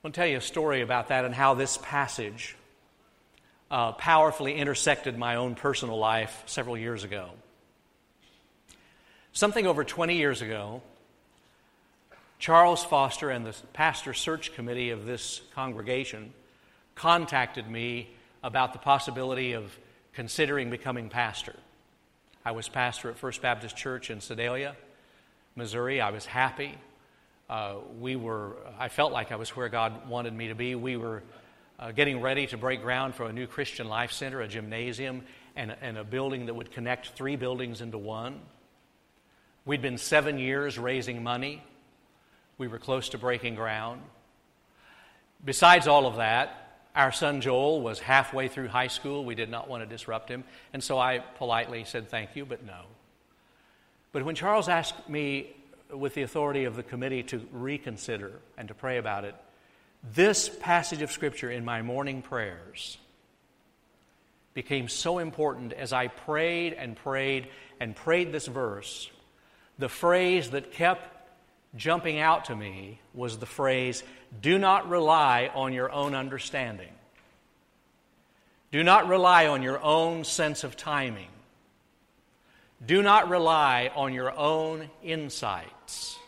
I 0.03 0.07
want 0.07 0.15
to 0.15 0.21
tell 0.21 0.29
you 0.29 0.37
a 0.37 0.43
story 0.43 0.83
about 0.83 1.09
that 1.09 1.25
and 1.25 1.35
how 1.35 1.55
this 1.55 1.79
passage 1.81 2.57
uh, 3.71 3.93
powerfully 3.93 4.55
intersected 4.55 5.17
my 5.17 5.37
own 5.37 5.55
personal 5.55 5.99
life 5.99 6.43
several 6.47 6.77
years 6.77 7.05
ago. 7.05 7.31
Something 9.37 9.67
over 9.67 9.83
20 9.83 10.15
years 10.15 10.43
ago, 10.43 10.81
Charles 12.39 12.85
Foster 12.85 13.31
and 13.31 13.45
the 13.45 13.53
pastor 13.73 14.15
search 14.15 14.55
committee 14.55 14.91
of 14.91 15.07
this 15.07 15.41
congregation 15.57 16.33
contacted 16.95 17.69
me 17.69 18.11
about 18.45 18.73
the 18.73 18.79
possibility 18.79 19.55
of 19.55 19.77
considering 20.13 20.71
becoming 20.71 21.09
pastor. 21.09 21.57
I 22.45 22.53
was 22.53 22.69
pastor 22.69 23.11
at 23.11 23.19
First 23.19 23.43
Baptist 23.43 23.77
Church 23.77 24.09
in 24.09 24.21
Sedalia, 24.21 24.77
Missouri. 25.57 26.01
I 26.01 26.13
was 26.13 26.27
happy. 26.27 26.79
Uh, 27.51 27.79
we 27.99 28.15
were, 28.15 28.57
I 28.79 28.89
felt 28.89 29.13
like 29.13 29.33
I 29.33 29.37
was 29.37 29.57
where 29.57 29.69
God 29.69 30.09
wanted 30.09 30.33
me 30.33 30.47
to 30.47 30.55
be. 30.55 30.77
We 30.77 30.97
were 30.97 31.25
uh, 31.81 31.91
getting 31.91 32.21
ready 32.21 32.47
to 32.47 32.57
break 32.57 32.83
ground 32.83 33.17
for 33.17 33.25
a 33.25 33.33
new 33.33 33.49
Christian 33.49 33.89
Life 33.89 34.13
Center, 34.13 34.43
a 34.43 34.47
gymnasium, 34.47 35.23
and, 35.57 35.75
and 35.83 35.99
a 35.99 36.05
building 36.05 36.47
that 36.47 36.55
would 36.55 36.71
connect 36.71 37.09
three 37.09 37.35
buildings 37.35 37.81
into 37.81 37.99
one. 37.99 38.39
We'd 39.67 39.81
been 39.81 39.97
seven 39.97 40.39
years 40.39 40.79
raising 40.79 41.23
money. 41.23 41.63
We 42.59 42.69
were 42.69 42.79
close 42.79 43.11
to 43.11 43.19
breaking 43.19 43.55
ground. 43.55 44.03
Besides 45.43 45.89
all 45.89 46.07
of 46.07 46.17
that, 46.17 46.83
our 46.95 47.13
son 47.13 47.41
Joel 47.41 47.81
was 47.81 47.99
halfway 47.99 48.49
through 48.49 48.69
high 48.69 48.89
school. 48.89 49.25
We 49.25 49.35
did 49.35 49.51
not 49.51 49.69
want 49.69 49.83
to 49.83 49.89
disrupt 49.89 50.29
him. 50.29 50.45
And 50.73 50.85
so 50.85 50.99
I 50.99 51.19
politely 51.19 51.85
said 51.85 52.11
thank 52.11 52.37
you, 52.37 52.45
but 52.45 52.65
no. 52.65 52.83
But 54.13 54.25
when 54.25 54.35
Charles 54.35 54.69
asked 54.69 55.09
me, 55.09 55.57
with 55.91 56.15
the 56.15 56.23
authority 56.23 56.65
of 56.65 56.77
the 56.77 56.83
committee, 56.83 57.23
to 57.25 57.47
reconsider 57.53 58.33
and 58.57 58.69
to 58.69 58.75
pray 58.75 58.99
about 58.99 59.25
it, 59.25 59.35
this 60.13 60.49
passage 60.49 61.03
of 61.03 61.11
Scripture 61.11 61.51
in 61.51 61.65
my 61.65 61.83
morning 61.83 62.21
prayers 62.21 62.99
became 64.53 64.89
so 64.89 65.19
important 65.19 65.73
as 65.73 65.93
I 65.93 66.09
prayed 66.09 66.75
and 66.75 66.97
prayed 66.97 67.49
and 67.81 67.97
prayed 67.97 68.31
this 68.31 68.47
verse 68.47 69.11
the 69.79 69.89
phrase 69.89 70.51
that 70.51 70.73
kept 70.73 71.09
jumping 71.77 72.19
out 72.19 72.47
to 72.47 72.57
me 72.57 73.01
was 73.13 73.39
the 73.39 73.47
phrase, 73.47 74.03
do 74.41 74.59
not 74.59 74.89
rely 74.89 75.51
on 75.55 75.73
your 75.73 75.91
own 75.91 76.15
understanding. 76.15 76.93
Do 78.71 78.83
not 78.83 79.09
rely 79.09 79.47
on 79.47 79.63
your 79.63 79.81
own 79.83 80.25
sense 80.25 80.65
of 80.65 80.77
timing. 80.77 81.29
Do 82.85 83.03
not 83.03 83.29
rely 83.29 83.91
on 83.95 84.13
your 84.13 84.37
own 84.37 84.91
insights. 85.03 86.19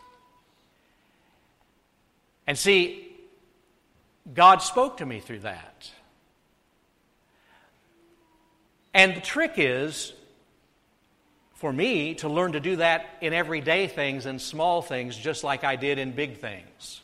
And 2.47 2.57
see, 2.57 3.11
God 4.33 4.61
spoke 4.61 4.97
to 4.97 5.05
me 5.05 5.19
through 5.19 5.39
that. 5.39 5.91
And 8.93 9.15
the 9.15 9.21
trick 9.21 9.53
is 9.57 10.13
for 11.57 11.73
me 11.73 12.13
to 12.15 12.29
learn 12.29 12.51
to 12.51 12.59
do 12.59 12.77
that 12.77 13.05
in 13.19 13.33
everyday 13.33 13.87
things 13.87 14.27
and 14.27 14.39
small 14.39 14.81
things, 14.81 15.17
just 15.17 15.43
like 15.43 15.63
I 15.63 15.75
did 15.75 15.97
in 15.97 16.11
big 16.11 16.37
things. 16.37 17.01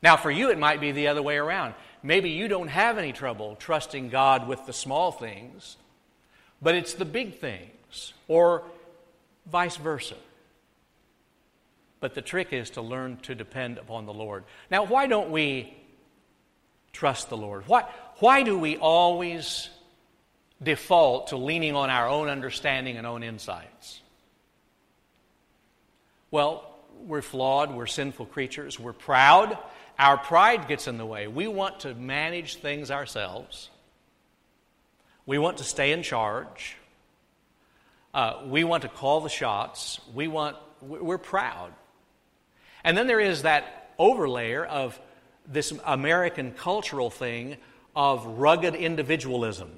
Now, 0.00 0.16
for 0.16 0.30
you, 0.30 0.50
it 0.50 0.58
might 0.58 0.80
be 0.80 0.92
the 0.92 1.08
other 1.08 1.22
way 1.22 1.36
around. 1.36 1.74
Maybe 2.04 2.30
you 2.30 2.46
don't 2.46 2.68
have 2.68 2.98
any 2.98 3.12
trouble 3.12 3.56
trusting 3.56 4.10
God 4.10 4.46
with 4.46 4.64
the 4.66 4.72
small 4.72 5.10
things, 5.10 5.76
but 6.60 6.76
it's 6.76 6.94
the 6.94 7.04
big 7.04 7.38
things, 7.38 8.12
or 8.28 8.62
vice 9.50 9.76
versa. 9.76 10.16
But 11.98 12.14
the 12.14 12.22
trick 12.22 12.52
is 12.52 12.70
to 12.70 12.82
learn 12.82 13.16
to 13.22 13.34
depend 13.34 13.78
upon 13.78 14.06
the 14.06 14.14
Lord. 14.14 14.44
Now, 14.70 14.84
why 14.84 15.08
don't 15.08 15.30
we 15.30 15.76
trust 16.92 17.28
the 17.28 17.36
Lord? 17.36 17.64
Why, 17.66 17.84
why 18.18 18.44
do 18.44 18.56
we 18.56 18.76
always 18.76 19.68
default 20.62 21.28
to 21.28 21.36
leaning 21.36 21.74
on 21.74 21.90
our 21.90 22.08
own 22.08 22.28
understanding 22.28 22.96
and 22.96 23.06
own 23.06 23.22
insights? 23.22 24.00
Well, 26.30 26.68
we're 27.04 27.22
flawed, 27.22 27.74
we're 27.74 27.86
sinful 27.86 28.26
creatures, 28.26 28.78
we're 28.78 28.92
proud. 28.92 29.58
Our 29.98 30.16
pride 30.16 30.68
gets 30.68 30.88
in 30.88 30.98
the 30.98 31.06
way. 31.06 31.26
We 31.26 31.46
want 31.46 31.80
to 31.80 31.94
manage 31.94 32.56
things 32.56 32.90
ourselves. 32.90 33.70
We 35.26 35.38
want 35.38 35.58
to 35.58 35.64
stay 35.64 35.92
in 35.92 36.02
charge. 36.02 36.76
Uh, 38.14 38.42
we 38.46 38.64
want 38.64 38.82
to 38.82 38.88
call 38.88 39.20
the 39.20 39.28
shots. 39.28 40.00
We 40.14 40.28
want, 40.28 40.56
we're 40.80 41.18
proud. 41.18 41.72
And 42.84 42.96
then 42.96 43.06
there 43.06 43.20
is 43.20 43.42
that 43.42 43.96
overlayer 43.98 44.66
of 44.66 44.98
this 45.46 45.72
American 45.84 46.52
cultural 46.52 47.10
thing 47.10 47.56
of 47.94 48.24
rugged 48.24 48.74
individualism 48.74 49.70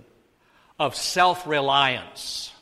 of 0.78 0.94
self 0.94 1.46
reliance. 1.46 2.52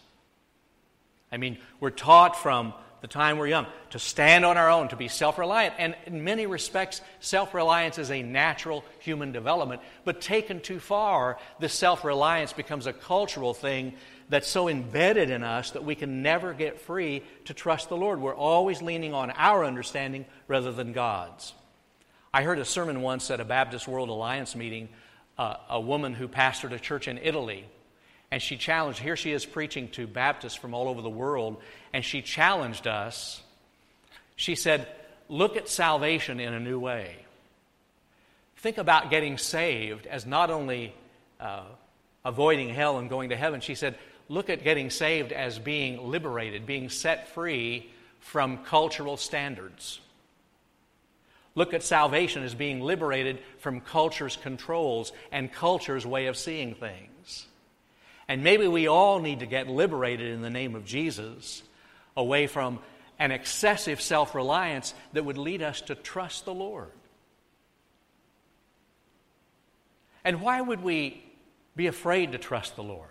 I 1.31 1.39
mean, 1.39 1.59
we're 1.81 1.91
taught 1.91 2.37
from 2.37 2.75
the 3.01 3.09
time 3.09 3.37
we're 3.37 3.49
young 3.49 3.67
to 3.91 3.99
stand 3.99 4.45
on 4.45 4.57
our 4.57 4.71
own, 4.71 4.89
to 4.89 4.97
be 4.97 5.09
self 5.09 5.39
reliant. 5.39 5.75
And 5.79 5.97
in 6.07 6.25
many 6.25 6.47
respects, 6.47 7.01
self 7.21 7.53
reliance 7.53 7.99
is 7.99 8.11
a 8.11 8.23
natural 8.23 8.85
human 9.01 9.33
development. 9.33 9.83
But 10.05 10.21
taken 10.21 10.61
too 10.61 10.79
far, 10.79 11.39
the 11.59 11.69
self 11.69 12.05
reliance 12.05 12.53
becomes 12.53 12.87
a 12.87 12.93
cultural 12.93 13.55
thing 13.55 13.95
that's 14.29 14.49
so 14.49 14.69
embedded 14.69 15.31
in 15.31 15.43
us 15.43 15.73
that 15.73 15.85
we 15.85 15.95
can 15.95 16.23
never 16.23 16.55
get 16.55 16.81
free 16.81 17.23
to 17.47 17.55
trust 17.55 17.89
the 17.89 17.97
Lord. 17.97 18.21
We're 18.21 18.35
always 18.35 18.81
leaning 18.81 19.13
on 19.13 19.31
our 19.33 19.65
understanding 19.65 20.25
rather 20.49 20.73
than 20.73 20.93
God's. 20.93 21.53
I 22.33 22.43
heard 22.43 22.59
a 22.59 22.65
sermon 22.65 23.03
once 23.03 23.31
at 23.31 23.41
a 23.41 23.45
Baptist 23.45 23.87
World 23.87 24.09
Alliance 24.09 24.55
meeting. 24.55 24.89
Uh, 25.37 25.57
a 25.71 25.81
woman 25.81 26.13
who 26.15 26.29
pastored 26.29 26.73
a 26.73 26.79
church 26.79 27.09
in 27.09 27.19
Italy 27.19 27.65
and 28.33 28.41
she 28.41 28.57
challenged, 28.57 28.99
here 28.99 29.15
she 29.15 29.31
is 29.31 29.45
preaching 29.45 29.89
to 29.91 30.07
Baptists 30.07 30.55
from 30.55 30.73
all 30.73 30.89
over 30.89 31.03
the 31.03 31.11
world, 31.11 31.59
and 31.93 32.03
she 32.03 32.23
challenged 32.23 32.87
us. 32.87 33.43
She 34.37 34.55
said, 34.55 34.89
Look 35.29 35.59
at 35.59 35.69
salvation 35.69 36.41
in 36.41 36.55
a 36.55 36.59
new 36.59 36.81
way. 36.81 37.15
Think 38.57 38.79
about 38.79 39.11
getting 39.11 39.37
saved 39.37 40.07
as 40.07 40.25
not 40.25 40.51
only 40.51 40.95
uh, 41.41 41.65
avoiding 42.25 42.71
hell 42.71 42.99
and 42.99 43.11
going 43.11 43.29
to 43.29 43.37
heaven. 43.37 43.61
She 43.61 43.75
said, 43.75 43.99
Look 44.31 44.49
at 44.49 44.65
getting 44.65 44.89
saved 44.89 45.33
as 45.33 45.59
being 45.59 46.09
liberated, 46.11 46.65
being 46.65 46.89
set 46.89 47.29
free 47.29 47.91
from 48.21 48.65
cultural 48.65 49.19
standards. 49.19 50.01
Look 51.55 51.75
at 51.75 51.83
salvation 51.83 52.45
as 52.45 52.55
being 52.55 52.81
liberated 52.81 53.41
from 53.59 53.83
culture's 53.83 54.39
controls 54.39 55.13
and 55.31 55.53
culture's 55.53 56.07
way 56.07 56.29
of 56.29 56.39
seeing 56.39 56.75
things. 56.75 57.12
And 58.29 58.43
maybe 58.45 58.67
we 58.67 58.87
all 58.87 59.19
need 59.19 59.41
to 59.41 59.47
get 59.47 59.69
liberated 59.69 60.33
in 60.33 60.43
the 60.43 60.51
name 60.51 60.75
of 60.75 60.85
Jesus 60.85 61.63
away 62.17 62.47
from 62.47 62.79
an 63.19 63.31
excessive 63.31 64.01
self 64.01 64.35
reliance 64.35 64.95
that 65.13 65.25
would 65.25 65.39
lead 65.39 65.63
us 65.63 65.81
to 65.83 65.95
trust 65.95 66.45
the 66.45 66.55
Lord. 66.55 66.91
And 70.25 70.41
why 70.41 70.61
would 70.61 70.83
we 70.83 71.23
be 71.75 71.87
afraid 71.87 72.33
to 72.33 72.39
trust 72.39 72.77
the 72.77 72.83
Lord? 72.83 73.09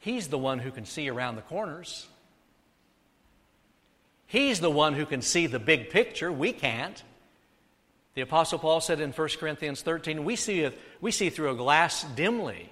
He's 0.00 0.28
the 0.28 0.38
one 0.38 0.58
who 0.58 0.72
can 0.72 0.84
see 0.84 1.08
around 1.08 1.36
the 1.36 1.42
corners. 1.42 2.08
He's 4.26 4.60
the 4.60 4.70
one 4.70 4.94
who 4.94 5.06
can 5.06 5.22
see 5.22 5.46
the 5.46 5.58
big 5.58 5.90
picture. 5.90 6.32
We 6.32 6.52
can't. 6.52 7.00
The 8.14 8.22
Apostle 8.22 8.58
Paul 8.58 8.80
said 8.80 9.00
in 9.00 9.12
1 9.12 9.28
Corinthians 9.38 9.82
13, 9.82 10.24
we 10.24 10.36
see, 10.36 10.68
we 11.00 11.10
see 11.10 11.30
through 11.30 11.50
a 11.50 11.54
glass 11.54 12.02
dimly. 12.16 12.70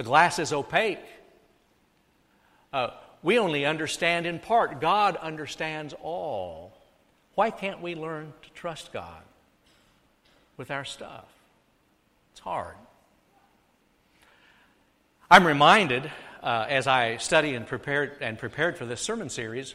The 0.00 0.04
glass 0.04 0.38
is 0.38 0.50
opaque. 0.50 1.04
Uh, 2.72 2.88
we 3.22 3.38
only 3.38 3.66
understand 3.66 4.24
in 4.24 4.38
part. 4.38 4.80
God 4.80 5.16
understands 5.16 5.94
all. 6.00 6.72
Why 7.34 7.50
can't 7.50 7.82
we 7.82 7.94
learn 7.94 8.32
to 8.40 8.50
trust 8.52 8.94
God 8.94 9.20
with 10.56 10.70
our 10.70 10.86
stuff? 10.86 11.26
It's 12.32 12.40
hard. 12.40 12.76
I'm 15.30 15.46
reminded 15.46 16.10
uh, 16.42 16.64
as 16.66 16.86
I 16.86 17.18
study 17.18 17.54
and 17.54 17.66
prepared 17.66 18.12
and 18.22 18.38
prepared 18.38 18.78
for 18.78 18.86
this 18.86 19.02
sermon 19.02 19.28
series 19.28 19.74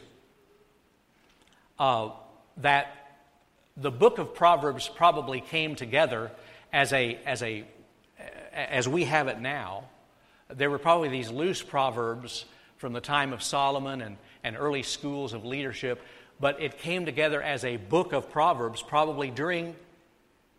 uh, 1.78 2.10
that 2.56 3.20
the 3.76 3.92
book 3.92 4.18
of 4.18 4.34
Proverbs 4.34 4.88
probably 4.88 5.40
came 5.40 5.76
together 5.76 6.32
as 6.72 6.92
a 6.92 7.16
as 7.24 7.44
a 7.44 7.64
as 8.52 8.88
we 8.88 9.04
have 9.04 9.28
it 9.28 9.38
now. 9.38 9.84
There 10.48 10.70
were 10.70 10.78
probably 10.78 11.08
these 11.08 11.30
loose 11.30 11.62
proverbs 11.62 12.44
from 12.76 12.92
the 12.92 13.00
time 13.00 13.32
of 13.32 13.42
Solomon 13.42 14.00
and, 14.00 14.16
and 14.44 14.56
early 14.56 14.82
schools 14.82 15.32
of 15.32 15.44
leadership, 15.44 16.00
but 16.38 16.60
it 16.60 16.78
came 16.78 17.04
together 17.04 17.42
as 17.42 17.64
a 17.64 17.76
book 17.76 18.12
of 18.12 18.30
Proverbs 18.30 18.82
probably 18.82 19.30
during 19.30 19.74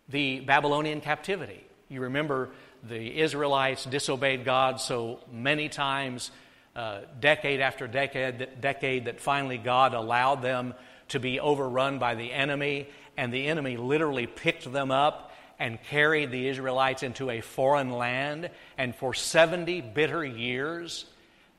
the 0.08 0.40
Babylonian 0.40 1.00
captivity. 1.00 1.64
You 1.88 2.02
remember 2.02 2.50
the 2.82 3.18
Israelites 3.18 3.84
disobeyed 3.84 4.44
God 4.44 4.80
so 4.80 5.20
many 5.32 5.68
times, 5.68 6.30
uh, 6.76 7.00
decade 7.18 7.60
after 7.60 7.86
decade, 7.86 8.60
decade, 8.60 9.06
that 9.06 9.20
finally 9.20 9.58
God 9.58 9.94
allowed 9.94 10.42
them 10.42 10.74
to 11.08 11.18
be 11.18 11.40
overrun 11.40 11.98
by 11.98 12.14
the 12.14 12.32
enemy, 12.32 12.88
and 13.16 13.32
the 13.32 13.46
enemy 13.46 13.76
literally 13.76 14.26
picked 14.26 14.70
them 14.70 14.90
up 14.90 15.27
and 15.58 15.82
carried 15.84 16.30
the 16.30 16.48
Israelites 16.48 17.02
into 17.02 17.30
a 17.30 17.40
foreign 17.40 17.90
land. 17.90 18.50
And 18.76 18.94
for 18.94 19.14
70 19.14 19.80
bitter 19.80 20.24
years, 20.24 21.04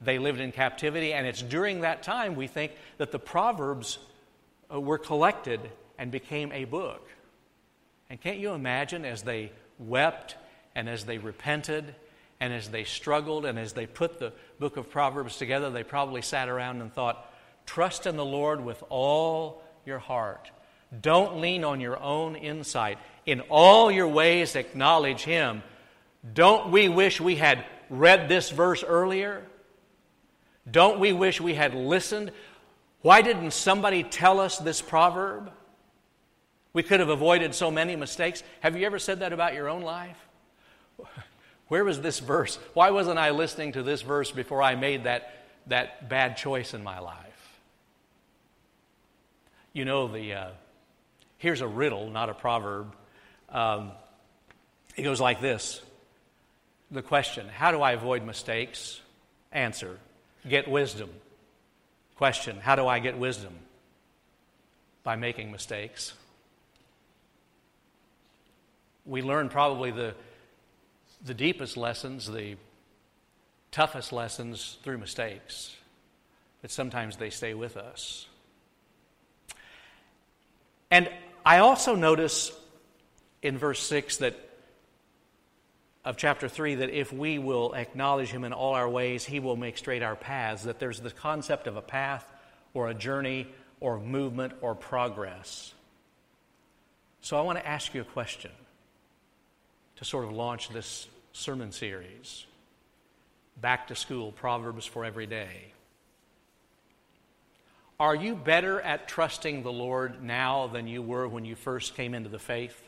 they 0.01 0.19
lived 0.19 0.39
in 0.39 0.51
captivity. 0.51 1.13
And 1.13 1.27
it's 1.27 1.41
during 1.41 1.81
that 1.81 2.03
time 2.03 2.35
we 2.35 2.47
think 2.47 2.71
that 2.97 3.11
the 3.11 3.19
Proverbs 3.19 3.99
uh, 4.73 4.79
were 4.79 4.97
collected 4.97 5.59
and 5.97 6.11
became 6.11 6.51
a 6.51 6.65
book. 6.65 7.07
And 8.09 8.19
can't 8.19 8.39
you 8.39 8.53
imagine 8.53 9.05
as 9.05 9.21
they 9.21 9.51
wept 9.77 10.35
and 10.75 10.87
as 10.89 11.05
they 11.05 11.17
repented 11.17 11.93
and 12.39 12.53
as 12.53 12.69
they 12.69 12.85
struggled 12.85 13.45
and 13.45 13.59
as 13.59 13.73
they 13.73 13.85
put 13.85 14.17
the 14.17 14.31
book 14.59 14.77
of 14.77 14.89
Proverbs 14.89 15.37
together, 15.37 15.69
they 15.69 15.83
probably 15.83 16.21
sat 16.21 16.47
around 16.47 16.81
and 16.81 16.93
thought, 16.93 17.25
Trust 17.65 18.07
in 18.07 18.15
the 18.15 18.25
Lord 18.25 18.63
with 18.65 18.81
all 18.89 19.61
your 19.85 19.99
heart. 19.99 20.49
Don't 21.01 21.39
lean 21.39 21.63
on 21.63 21.79
your 21.79 22.01
own 22.01 22.35
insight. 22.35 22.97
In 23.25 23.41
all 23.41 23.91
your 23.91 24.07
ways, 24.07 24.55
acknowledge 24.55 25.21
Him. 25.21 25.61
Don't 26.33 26.71
we 26.71 26.89
wish 26.89 27.21
we 27.21 27.35
had 27.35 27.63
read 27.89 28.27
this 28.27 28.49
verse 28.49 28.83
earlier? 28.83 29.45
Don't 30.69 30.99
we 30.99 31.13
wish 31.13 31.39
we 31.39 31.53
had 31.53 31.73
listened? 31.73 32.31
Why 33.01 33.21
didn't 33.21 33.51
somebody 33.51 34.03
tell 34.03 34.39
us 34.39 34.57
this 34.57 34.81
proverb? 34.81 35.51
We 36.73 36.83
could 36.83 36.99
have 36.99 37.09
avoided 37.09 37.55
so 37.55 37.71
many 37.71 37.95
mistakes. 37.95 38.43
Have 38.61 38.77
you 38.77 38.85
ever 38.85 38.99
said 38.99 39.19
that 39.19 39.33
about 39.33 39.53
your 39.53 39.69
own 39.69 39.81
life? 39.81 40.17
Where 41.67 41.83
was 41.83 42.01
this 42.01 42.19
verse? 42.19 42.57
Why 42.73 42.91
wasn't 42.91 43.19
I 43.19 43.29
listening 43.29 43.73
to 43.73 43.83
this 43.83 44.01
verse 44.01 44.31
before 44.31 44.61
I 44.61 44.75
made 44.75 45.05
that, 45.05 45.33
that 45.67 46.09
bad 46.09 46.35
choice 46.35 46.73
in 46.73 46.83
my 46.83 46.99
life? 46.99 47.25
You 49.71 49.85
know, 49.85 50.07
the, 50.07 50.33
uh, 50.33 50.49
here's 51.39 51.61
a 51.61 51.67
riddle, 51.67 52.09
not 52.11 52.29
a 52.29 52.35
proverb. 52.35 52.95
Um, 53.49 53.91
it 54.95 55.01
goes 55.01 55.19
like 55.19 55.41
this 55.41 55.81
The 56.91 57.01
question 57.01 57.47
How 57.47 57.71
do 57.71 57.81
I 57.81 57.93
avoid 57.93 58.23
mistakes? 58.23 59.01
Answer 59.51 59.97
Get 60.47 60.69
wisdom. 60.69 61.09
Question 62.15 62.59
How 62.59 62.75
do 62.75 62.87
I 62.87 62.99
get 62.99 63.17
wisdom? 63.17 63.53
By 65.03 65.15
making 65.15 65.51
mistakes. 65.51 66.13
We 69.05 69.23
learn 69.23 69.49
probably 69.49 69.89
the 69.89 70.13
the 71.25 71.33
deepest 71.33 71.75
lessons, 71.75 72.31
the 72.31 72.55
toughest 73.71 74.13
lessons 74.13 74.77
through 74.83 74.97
mistakes, 74.97 75.75
but 76.61 76.71
sometimes 76.71 77.17
they 77.17 77.29
stay 77.29 77.53
with 77.53 77.75
us. 77.75 78.27
And 80.91 81.09
I 81.45 81.59
also 81.59 81.95
notice 81.95 82.51
in 83.41 83.57
verse 83.57 83.81
6 83.81 84.17
that 84.17 84.35
of 86.05 86.17
chapter 86.17 86.47
3 86.47 86.75
that 86.75 86.89
if 86.89 87.11
we 87.11 87.39
will 87.39 87.73
acknowledge 87.75 88.29
him 88.29 88.43
in 88.43 88.53
all 88.53 88.73
our 88.73 88.89
ways, 88.89 89.25
he 89.25 89.39
will 89.39 89.55
make 89.55 89.77
straight 89.77 90.01
our 90.01 90.15
paths, 90.15 90.63
that 90.63 90.79
there's 90.79 90.99
the 90.99 91.11
concept 91.11 91.67
of 91.67 91.75
a 91.75 91.81
path 91.81 92.31
or 92.73 92.89
a 92.89 92.93
journey 92.93 93.47
or 93.79 93.99
movement 93.99 94.53
or 94.61 94.75
progress. 94.75 95.73
So 97.21 97.37
I 97.37 97.41
want 97.41 97.59
to 97.59 97.67
ask 97.67 97.93
you 97.93 98.01
a 98.01 98.05
question 98.05 98.51
to 99.97 100.05
sort 100.05 100.25
of 100.25 100.31
launch 100.31 100.69
this 100.69 101.07
sermon 101.33 101.71
series 101.71 102.45
Back 103.59 103.87
to 103.87 103.95
School 103.95 104.31
Proverbs 104.31 104.85
for 104.85 105.03
Every 105.03 105.25
Day. 105.25 105.73
Are 107.99 108.15
you 108.15 108.33
better 108.33 108.79
at 108.79 109.09
trusting 109.09 109.63
the 109.63 109.73
Lord 109.73 110.23
now 110.23 110.67
than 110.67 110.87
you 110.87 111.01
were 111.01 111.27
when 111.27 111.43
you 111.43 111.55
first 111.55 111.95
came 111.95 112.13
into 112.13 112.29
the 112.29 112.39
faith? 112.39 112.81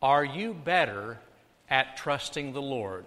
Are 0.00 0.24
you 0.24 0.54
better 0.54 1.18
at 1.68 1.96
trusting 1.96 2.52
the 2.52 2.62
Lord? 2.62 3.04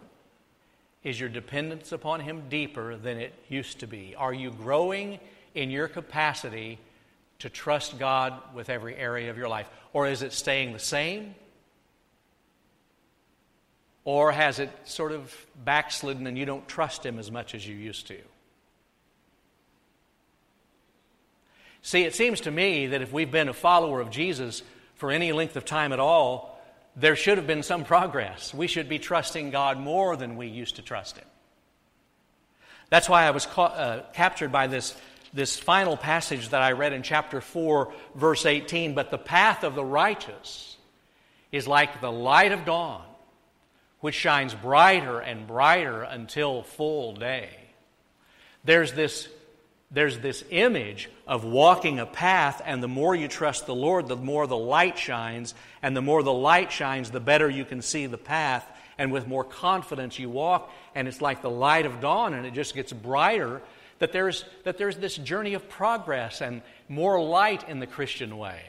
Is 1.03 1.17
your 1.17 1.29
dependence 1.29 1.93
upon 1.93 2.19
Him 2.19 2.49
deeper 2.49 2.97
than 2.97 3.19
it 3.19 3.33
used 3.47 3.79
to 3.79 3.87
be? 3.87 4.15
Are 4.17 4.33
you 4.33 4.51
growing 4.51 5.19
in 5.55 5.71
your 5.71 5.87
capacity 5.87 6.79
to 7.39 7.49
trust 7.49 7.97
God 7.97 8.33
with 8.53 8.69
every 8.69 8.97
area 8.97 9.29
of 9.29 9.37
your 9.37 9.47
life? 9.47 9.69
Or 9.93 10.07
is 10.07 10.23
it 10.23 10.33
staying 10.33 10.73
the 10.73 10.79
same? 10.79 11.35
Or 14.07 14.31
has 14.31 14.59
it 14.59 14.69
sort 14.85 15.11
of 15.11 15.35
backslidden 15.65 16.27
and 16.27 16.37
you 16.37 16.45
don't 16.45 16.65
trust 16.65 17.05
Him 17.05 17.19
as 17.19 17.29
much 17.29 17.53
as 17.53 17.67
you 17.67 17.75
used 17.75 18.07
to? 18.07 18.17
See, 21.81 22.03
it 22.03 22.15
seems 22.15 22.39
to 22.41 22.51
me 22.51 22.87
that 22.87 23.01
if 23.01 23.11
we've 23.11 23.29
been 23.29 23.49
a 23.49 23.53
follower 23.53 23.99
of 23.99 24.09
Jesus 24.09 24.63
for 24.95 25.11
any 25.11 25.33
length 25.33 25.57
of 25.57 25.65
time 25.65 25.91
at 25.91 25.99
all, 25.99 26.57
there 26.95 27.17
should 27.17 27.37
have 27.37 27.47
been 27.47 27.63
some 27.63 27.83
progress. 27.83 28.53
We 28.53 28.67
should 28.67 28.87
be 28.87 28.97
trusting 28.97 29.49
God 29.49 29.77
more 29.77 30.15
than 30.15 30.37
we 30.37 30.47
used 30.47 30.77
to 30.77 30.81
trust 30.81 31.17
Him. 31.17 31.27
That's 32.89 33.09
why 33.09 33.25
I 33.25 33.31
was 33.31 33.45
uh, 33.45 34.03
captured 34.13 34.53
by 34.53 34.67
this 34.67 34.95
this 35.33 35.59
final 35.59 35.97
passage 35.97 36.47
that 36.49 36.61
I 36.61 36.71
read 36.71 36.93
in 36.93 37.03
chapter 37.03 37.41
4, 37.41 37.91
verse 38.15 38.45
18. 38.45 38.95
But 38.95 39.11
the 39.11 39.17
path 39.17 39.65
of 39.65 39.75
the 39.75 39.83
righteous 39.83 40.77
is 41.51 41.67
like 41.67 41.99
the 41.99 42.09
light 42.09 42.53
of 42.53 42.63
dawn, 42.63 43.03
which 43.99 44.15
shines 44.15 44.53
brighter 44.53 45.19
and 45.19 45.47
brighter 45.47 46.03
until 46.03 46.63
full 46.63 47.13
day. 47.13 47.49
There's 48.63 48.93
this, 48.93 49.27
there's 49.91 50.19
this 50.19 50.43
image 50.49 51.09
of 51.25 51.43
walking 51.43 51.99
a 51.99 52.05
path, 52.05 52.61
and 52.65 52.83
the 52.83 52.87
more 52.87 53.15
you 53.15 53.27
trust 53.27 53.65
the 53.65 53.75
Lord, 53.75 54.07
the 54.07 54.15
more 54.15 54.45
the 54.45 54.57
light 54.57 54.97
shines, 54.97 55.55
and 55.81 55.95
the 55.95 56.01
more 56.01 56.21
the 56.21 56.33
light 56.33 56.71
shines, 56.71 57.11
the 57.11 57.19
better 57.19 57.49
you 57.49 57.65
can 57.65 57.81
see 57.81 58.05
the 58.05 58.17
path, 58.17 58.65
and 58.97 59.11
with 59.11 59.27
more 59.27 59.43
confidence 59.43 60.19
you 60.19 60.29
walk, 60.29 60.71
and 60.95 61.07
it's 61.07 61.21
like 61.21 61.41
the 61.41 61.49
light 61.49 61.85
of 61.85 62.01
dawn, 62.01 62.33
and 62.33 62.45
it 62.45 62.53
just 62.53 62.75
gets 62.75 62.91
brighter 62.91 63.61
that 63.99 64.11
there's, 64.11 64.45
that 64.63 64.77
there's 64.77 64.97
this 64.97 65.15
journey 65.15 65.53
of 65.53 65.69
progress 65.69 66.41
and 66.41 66.61
more 66.87 67.21
light 67.21 67.67
in 67.67 67.79
the 67.79 67.87
Christian 67.87 68.37
way. 68.37 68.61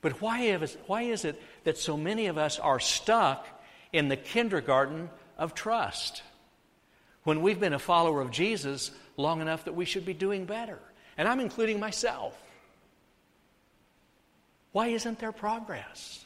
But 0.00 0.20
why 0.20 0.40
is, 0.40 0.76
why 0.86 1.02
is 1.02 1.24
it 1.24 1.40
that 1.64 1.78
so 1.78 1.96
many 1.96 2.26
of 2.26 2.36
us 2.36 2.58
are 2.58 2.80
stuck 2.80 3.46
in 3.92 4.08
the 4.08 4.16
kindergarten 4.16 5.10
of 5.38 5.54
trust 5.54 6.22
when 7.24 7.42
we've 7.42 7.60
been 7.60 7.72
a 7.72 7.78
follower 7.78 8.20
of 8.20 8.30
Jesus 8.30 8.90
long 9.16 9.40
enough 9.40 9.64
that 9.64 9.74
we 9.74 9.84
should 9.84 10.04
be 10.04 10.14
doing 10.14 10.44
better? 10.44 10.78
And 11.16 11.28
I'm 11.28 11.40
including 11.40 11.78
myself. 11.78 12.40
Why 14.72 14.88
isn't 14.88 15.18
there 15.18 15.32
progress? 15.32 16.24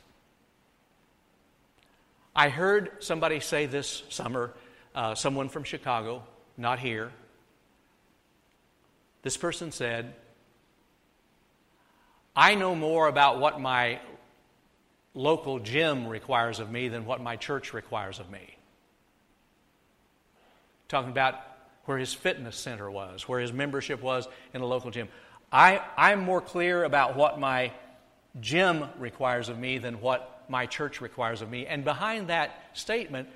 I 2.34 2.48
heard 2.48 3.02
somebody 3.02 3.40
say 3.40 3.66
this 3.66 4.04
summer, 4.10 4.52
uh, 4.94 5.14
someone 5.14 5.48
from 5.48 5.64
Chicago, 5.64 6.22
not 6.56 6.78
here, 6.78 7.10
this 9.26 9.36
person 9.36 9.72
said, 9.72 10.14
I 12.36 12.54
know 12.54 12.76
more 12.76 13.08
about 13.08 13.40
what 13.40 13.60
my 13.60 13.98
local 15.16 15.58
gym 15.58 16.06
requires 16.06 16.60
of 16.60 16.70
me 16.70 16.88
than 16.88 17.06
what 17.06 17.20
my 17.20 17.36
church 17.36 17.72
requires 17.72 18.20
of 18.20 18.30
me. 18.30 18.56
Talking 20.88 21.10
about 21.10 21.40
where 21.86 21.98
his 21.98 22.12
fitness 22.12 22.56
center 22.56 22.88
was, 22.88 23.26
where 23.26 23.40
his 23.40 23.52
membership 23.52 24.02
was 24.02 24.28
in 24.52 24.60
a 24.60 24.66
local 24.66 24.90
gym. 24.90 25.08
I, 25.50 25.80
I'm 25.96 26.20
more 26.20 26.40
clear 26.40 26.84
about 26.84 27.16
what 27.16 27.40
my 27.40 27.72
gym 28.40 28.84
requires 28.98 29.48
of 29.48 29.58
me 29.58 29.78
than 29.78 30.00
what 30.00 30.44
my 30.48 30.66
church 30.66 31.00
requires 31.00 31.40
of 31.40 31.50
me. 31.50 31.66
And 31.66 31.82
behind 31.82 32.28
that 32.28 32.54
statement, 32.74 33.28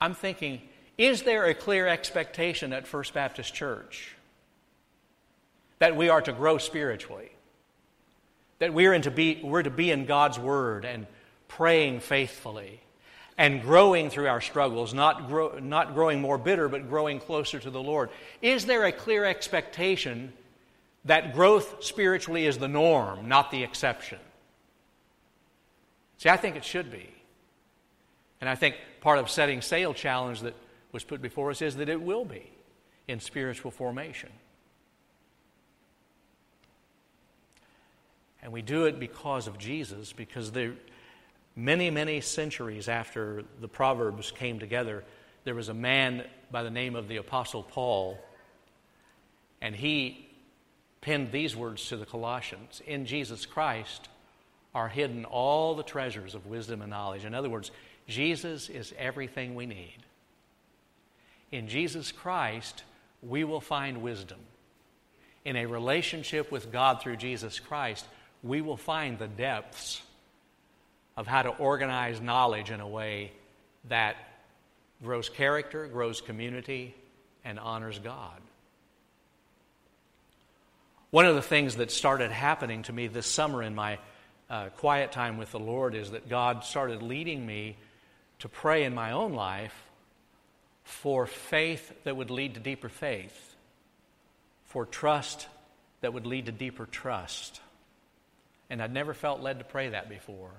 I'm 0.00 0.14
thinking, 0.14 0.60
is 0.96 1.22
there 1.22 1.44
a 1.44 1.54
clear 1.54 1.86
expectation 1.86 2.72
at 2.72 2.86
First 2.86 3.14
Baptist 3.14 3.54
Church 3.54 4.16
that 5.78 5.96
we 5.96 6.08
are 6.08 6.20
to 6.22 6.32
grow 6.32 6.58
spiritually? 6.58 7.30
That 8.58 8.74
we're, 8.74 8.98
to 8.98 9.10
be, 9.10 9.40
we're 9.44 9.62
to 9.62 9.70
be 9.70 9.92
in 9.92 10.04
God's 10.06 10.36
Word 10.36 10.84
and 10.84 11.06
praying 11.48 12.00
faithfully 12.00 12.80
and 13.36 13.62
growing 13.62 14.10
through 14.10 14.28
our 14.28 14.40
struggles, 14.40 14.92
not, 14.92 15.28
grow, 15.28 15.58
not 15.58 15.94
growing 15.94 16.20
more 16.20 16.38
bitter, 16.38 16.68
but 16.68 16.88
growing 16.88 17.18
closer 17.20 17.58
to 17.58 17.70
the 17.70 17.82
Lord? 17.82 18.10
Is 18.42 18.66
there 18.66 18.84
a 18.84 18.92
clear 18.92 19.24
expectation 19.24 20.32
that 21.04 21.34
growth 21.34 21.82
spiritually 21.82 22.46
is 22.46 22.58
the 22.58 22.68
norm, 22.68 23.28
not 23.28 23.50
the 23.50 23.62
exception? 23.62 24.18
See, 26.18 26.28
I 26.28 26.36
think 26.36 26.56
it 26.56 26.64
should 26.64 26.90
be. 26.90 27.08
And 28.40 28.50
I 28.50 28.54
think 28.54 28.76
part 29.00 29.18
of 29.18 29.30
setting 29.30 29.62
sail 29.62 29.94
challenge 29.94 30.40
that 30.40 30.54
was 30.92 31.04
put 31.04 31.22
before 31.22 31.50
us 31.50 31.62
is 31.62 31.76
that 31.76 31.88
it 31.88 32.00
will 32.00 32.24
be 32.24 32.50
in 33.06 33.20
spiritual 33.20 33.70
formation. 33.70 34.30
And 38.42 38.52
we 38.52 38.62
do 38.62 38.84
it 38.84 39.00
because 39.00 39.46
of 39.46 39.58
Jesus, 39.58 40.12
because 40.12 40.52
there, 40.52 40.74
many, 41.58 41.90
many 41.90 42.20
centuries 42.20 42.88
after 42.88 43.42
the 43.60 43.68
Proverbs 43.68 44.30
came 44.30 44.60
together, 44.60 45.02
there 45.42 45.56
was 45.56 45.68
a 45.68 45.74
man 45.74 46.24
by 46.52 46.62
the 46.62 46.70
name 46.70 46.94
of 46.94 47.08
the 47.08 47.16
Apostle 47.16 47.64
Paul, 47.64 48.16
and 49.60 49.74
he 49.74 50.28
penned 51.00 51.32
these 51.32 51.56
words 51.56 51.88
to 51.88 51.96
the 51.96 52.06
Colossians 52.06 52.80
In 52.86 53.06
Jesus 53.06 53.44
Christ 53.44 54.08
are 54.72 54.88
hidden 54.88 55.24
all 55.24 55.74
the 55.74 55.82
treasures 55.82 56.36
of 56.36 56.46
wisdom 56.46 56.80
and 56.80 56.90
knowledge. 56.90 57.24
In 57.24 57.34
other 57.34 57.50
words, 57.50 57.72
Jesus 58.06 58.68
is 58.68 58.94
everything 58.96 59.56
we 59.56 59.66
need. 59.66 59.98
In 61.50 61.66
Jesus 61.66 62.12
Christ, 62.12 62.84
we 63.20 63.42
will 63.42 63.60
find 63.60 64.02
wisdom. 64.02 64.38
In 65.44 65.56
a 65.56 65.66
relationship 65.66 66.52
with 66.52 66.70
God 66.70 67.00
through 67.00 67.16
Jesus 67.16 67.58
Christ, 67.58 68.06
we 68.44 68.60
will 68.60 68.76
find 68.76 69.18
the 69.18 69.26
depths 69.26 70.02
of 71.18 71.26
how 71.26 71.42
to 71.42 71.48
organize 71.48 72.20
knowledge 72.20 72.70
in 72.70 72.78
a 72.78 72.86
way 72.86 73.32
that 73.88 74.14
grows 75.02 75.28
character, 75.28 75.88
grows 75.88 76.20
community, 76.20 76.94
and 77.44 77.58
honors 77.58 77.98
God. 77.98 78.40
One 81.10 81.26
of 81.26 81.34
the 81.34 81.42
things 81.42 81.74
that 81.76 81.90
started 81.90 82.30
happening 82.30 82.84
to 82.84 82.92
me 82.92 83.08
this 83.08 83.26
summer 83.26 83.64
in 83.64 83.74
my 83.74 83.98
uh, 84.48 84.68
quiet 84.76 85.10
time 85.10 85.38
with 85.38 85.50
the 85.50 85.58
Lord 85.58 85.96
is 85.96 86.12
that 86.12 86.28
God 86.28 86.62
started 86.62 87.02
leading 87.02 87.44
me 87.44 87.76
to 88.38 88.48
pray 88.48 88.84
in 88.84 88.94
my 88.94 89.10
own 89.10 89.32
life 89.32 89.74
for 90.84 91.26
faith 91.26 91.92
that 92.04 92.16
would 92.16 92.30
lead 92.30 92.54
to 92.54 92.60
deeper 92.60 92.88
faith, 92.88 93.56
for 94.66 94.86
trust 94.86 95.48
that 96.00 96.14
would 96.14 96.26
lead 96.26 96.46
to 96.46 96.52
deeper 96.52 96.86
trust. 96.86 97.60
And 98.70 98.80
I'd 98.80 98.94
never 98.94 99.14
felt 99.14 99.40
led 99.40 99.58
to 99.58 99.64
pray 99.64 99.88
that 99.88 100.08
before. 100.08 100.52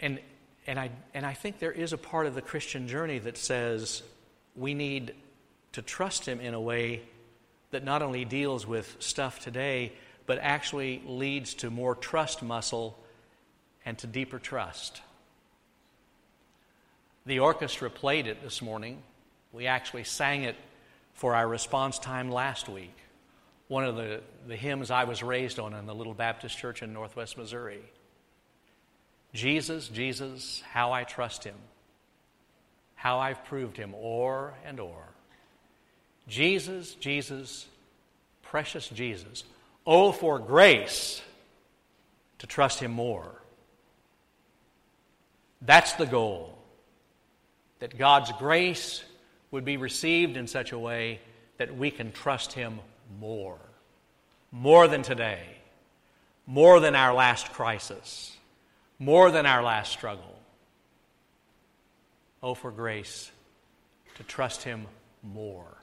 And, 0.00 0.18
and, 0.66 0.78
I, 0.78 0.90
and 1.14 1.24
I 1.24 1.34
think 1.34 1.58
there 1.58 1.72
is 1.72 1.92
a 1.92 1.98
part 1.98 2.26
of 2.26 2.34
the 2.34 2.42
Christian 2.42 2.88
journey 2.88 3.18
that 3.18 3.36
says 3.36 4.02
we 4.56 4.74
need 4.74 5.14
to 5.72 5.82
trust 5.82 6.26
Him 6.26 6.40
in 6.40 6.54
a 6.54 6.60
way 6.60 7.02
that 7.70 7.84
not 7.84 8.02
only 8.02 8.24
deals 8.24 8.66
with 8.66 8.96
stuff 8.98 9.40
today, 9.40 9.92
but 10.26 10.38
actually 10.40 11.02
leads 11.06 11.54
to 11.54 11.70
more 11.70 11.94
trust 11.94 12.42
muscle 12.42 12.98
and 13.84 13.96
to 13.98 14.06
deeper 14.06 14.38
trust. 14.38 15.02
The 17.26 17.38
orchestra 17.38 17.90
played 17.90 18.26
it 18.26 18.42
this 18.42 18.62
morning. 18.62 19.02
We 19.52 19.66
actually 19.66 20.04
sang 20.04 20.44
it 20.44 20.56
for 21.14 21.34
our 21.34 21.46
response 21.46 21.98
time 21.98 22.30
last 22.30 22.68
week. 22.68 22.96
One 23.68 23.84
of 23.84 23.96
the, 23.96 24.20
the 24.48 24.56
hymns 24.56 24.90
I 24.90 25.04
was 25.04 25.22
raised 25.22 25.58
on 25.58 25.74
in 25.74 25.86
the 25.86 25.94
little 25.94 26.14
Baptist 26.14 26.58
church 26.58 26.82
in 26.82 26.92
northwest 26.92 27.36
Missouri. 27.36 27.82
Jesus, 29.32 29.88
Jesus, 29.88 30.62
how 30.72 30.92
I 30.92 31.04
trust 31.04 31.44
him, 31.44 31.54
how 32.94 33.18
I've 33.18 33.44
proved 33.44 33.76
him 33.76 33.94
o'er 33.94 34.54
and 34.64 34.80
o'er. 34.80 35.08
Jesus, 36.28 36.94
Jesus, 36.94 37.66
precious 38.42 38.88
Jesus. 38.88 39.44
Oh, 39.86 40.12
for 40.12 40.38
grace 40.38 41.22
to 42.38 42.46
trust 42.46 42.80
him 42.80 42.90
more. 42.90 43.40
That's 45.62 45.92
the 45.94 46.06
goal. 46.06 46.56
That 47.80 47.98
God's 47.98 48.32
grace 48.32 49.02
would 49.50 49.64
be 49.64 49.76
received 49.76 50.36
in 50.36 50.46
such 50.46 50.72
a 50.72 50.78
way 50.78 51.20
that 51.58 51.76
we 51.76 51.90
can 51.90 52.12
trust 52.12 52.52
Him 52.52 52.80
more. 53.18 53.58
More 54.50 54.88
than 54.88 55.02
today. 55.02 55.42
More 56.46 56.80
than 56.80 56.94
our 56.94 57.14
last 57.14 57.52
crisis. 57.52 58.36
More 59.00 59.30
than 59.30 59.46
our 59.46 59.62
last 59.62 59.92
struggle. 59.92 60.38
Oh, 62.42 62.54
for 62.54 62.70
grace 62.70 63.32
to 64.16 64.22
trust 64.22 64.62
Him 64.62 64.86
more. 65.22 65.79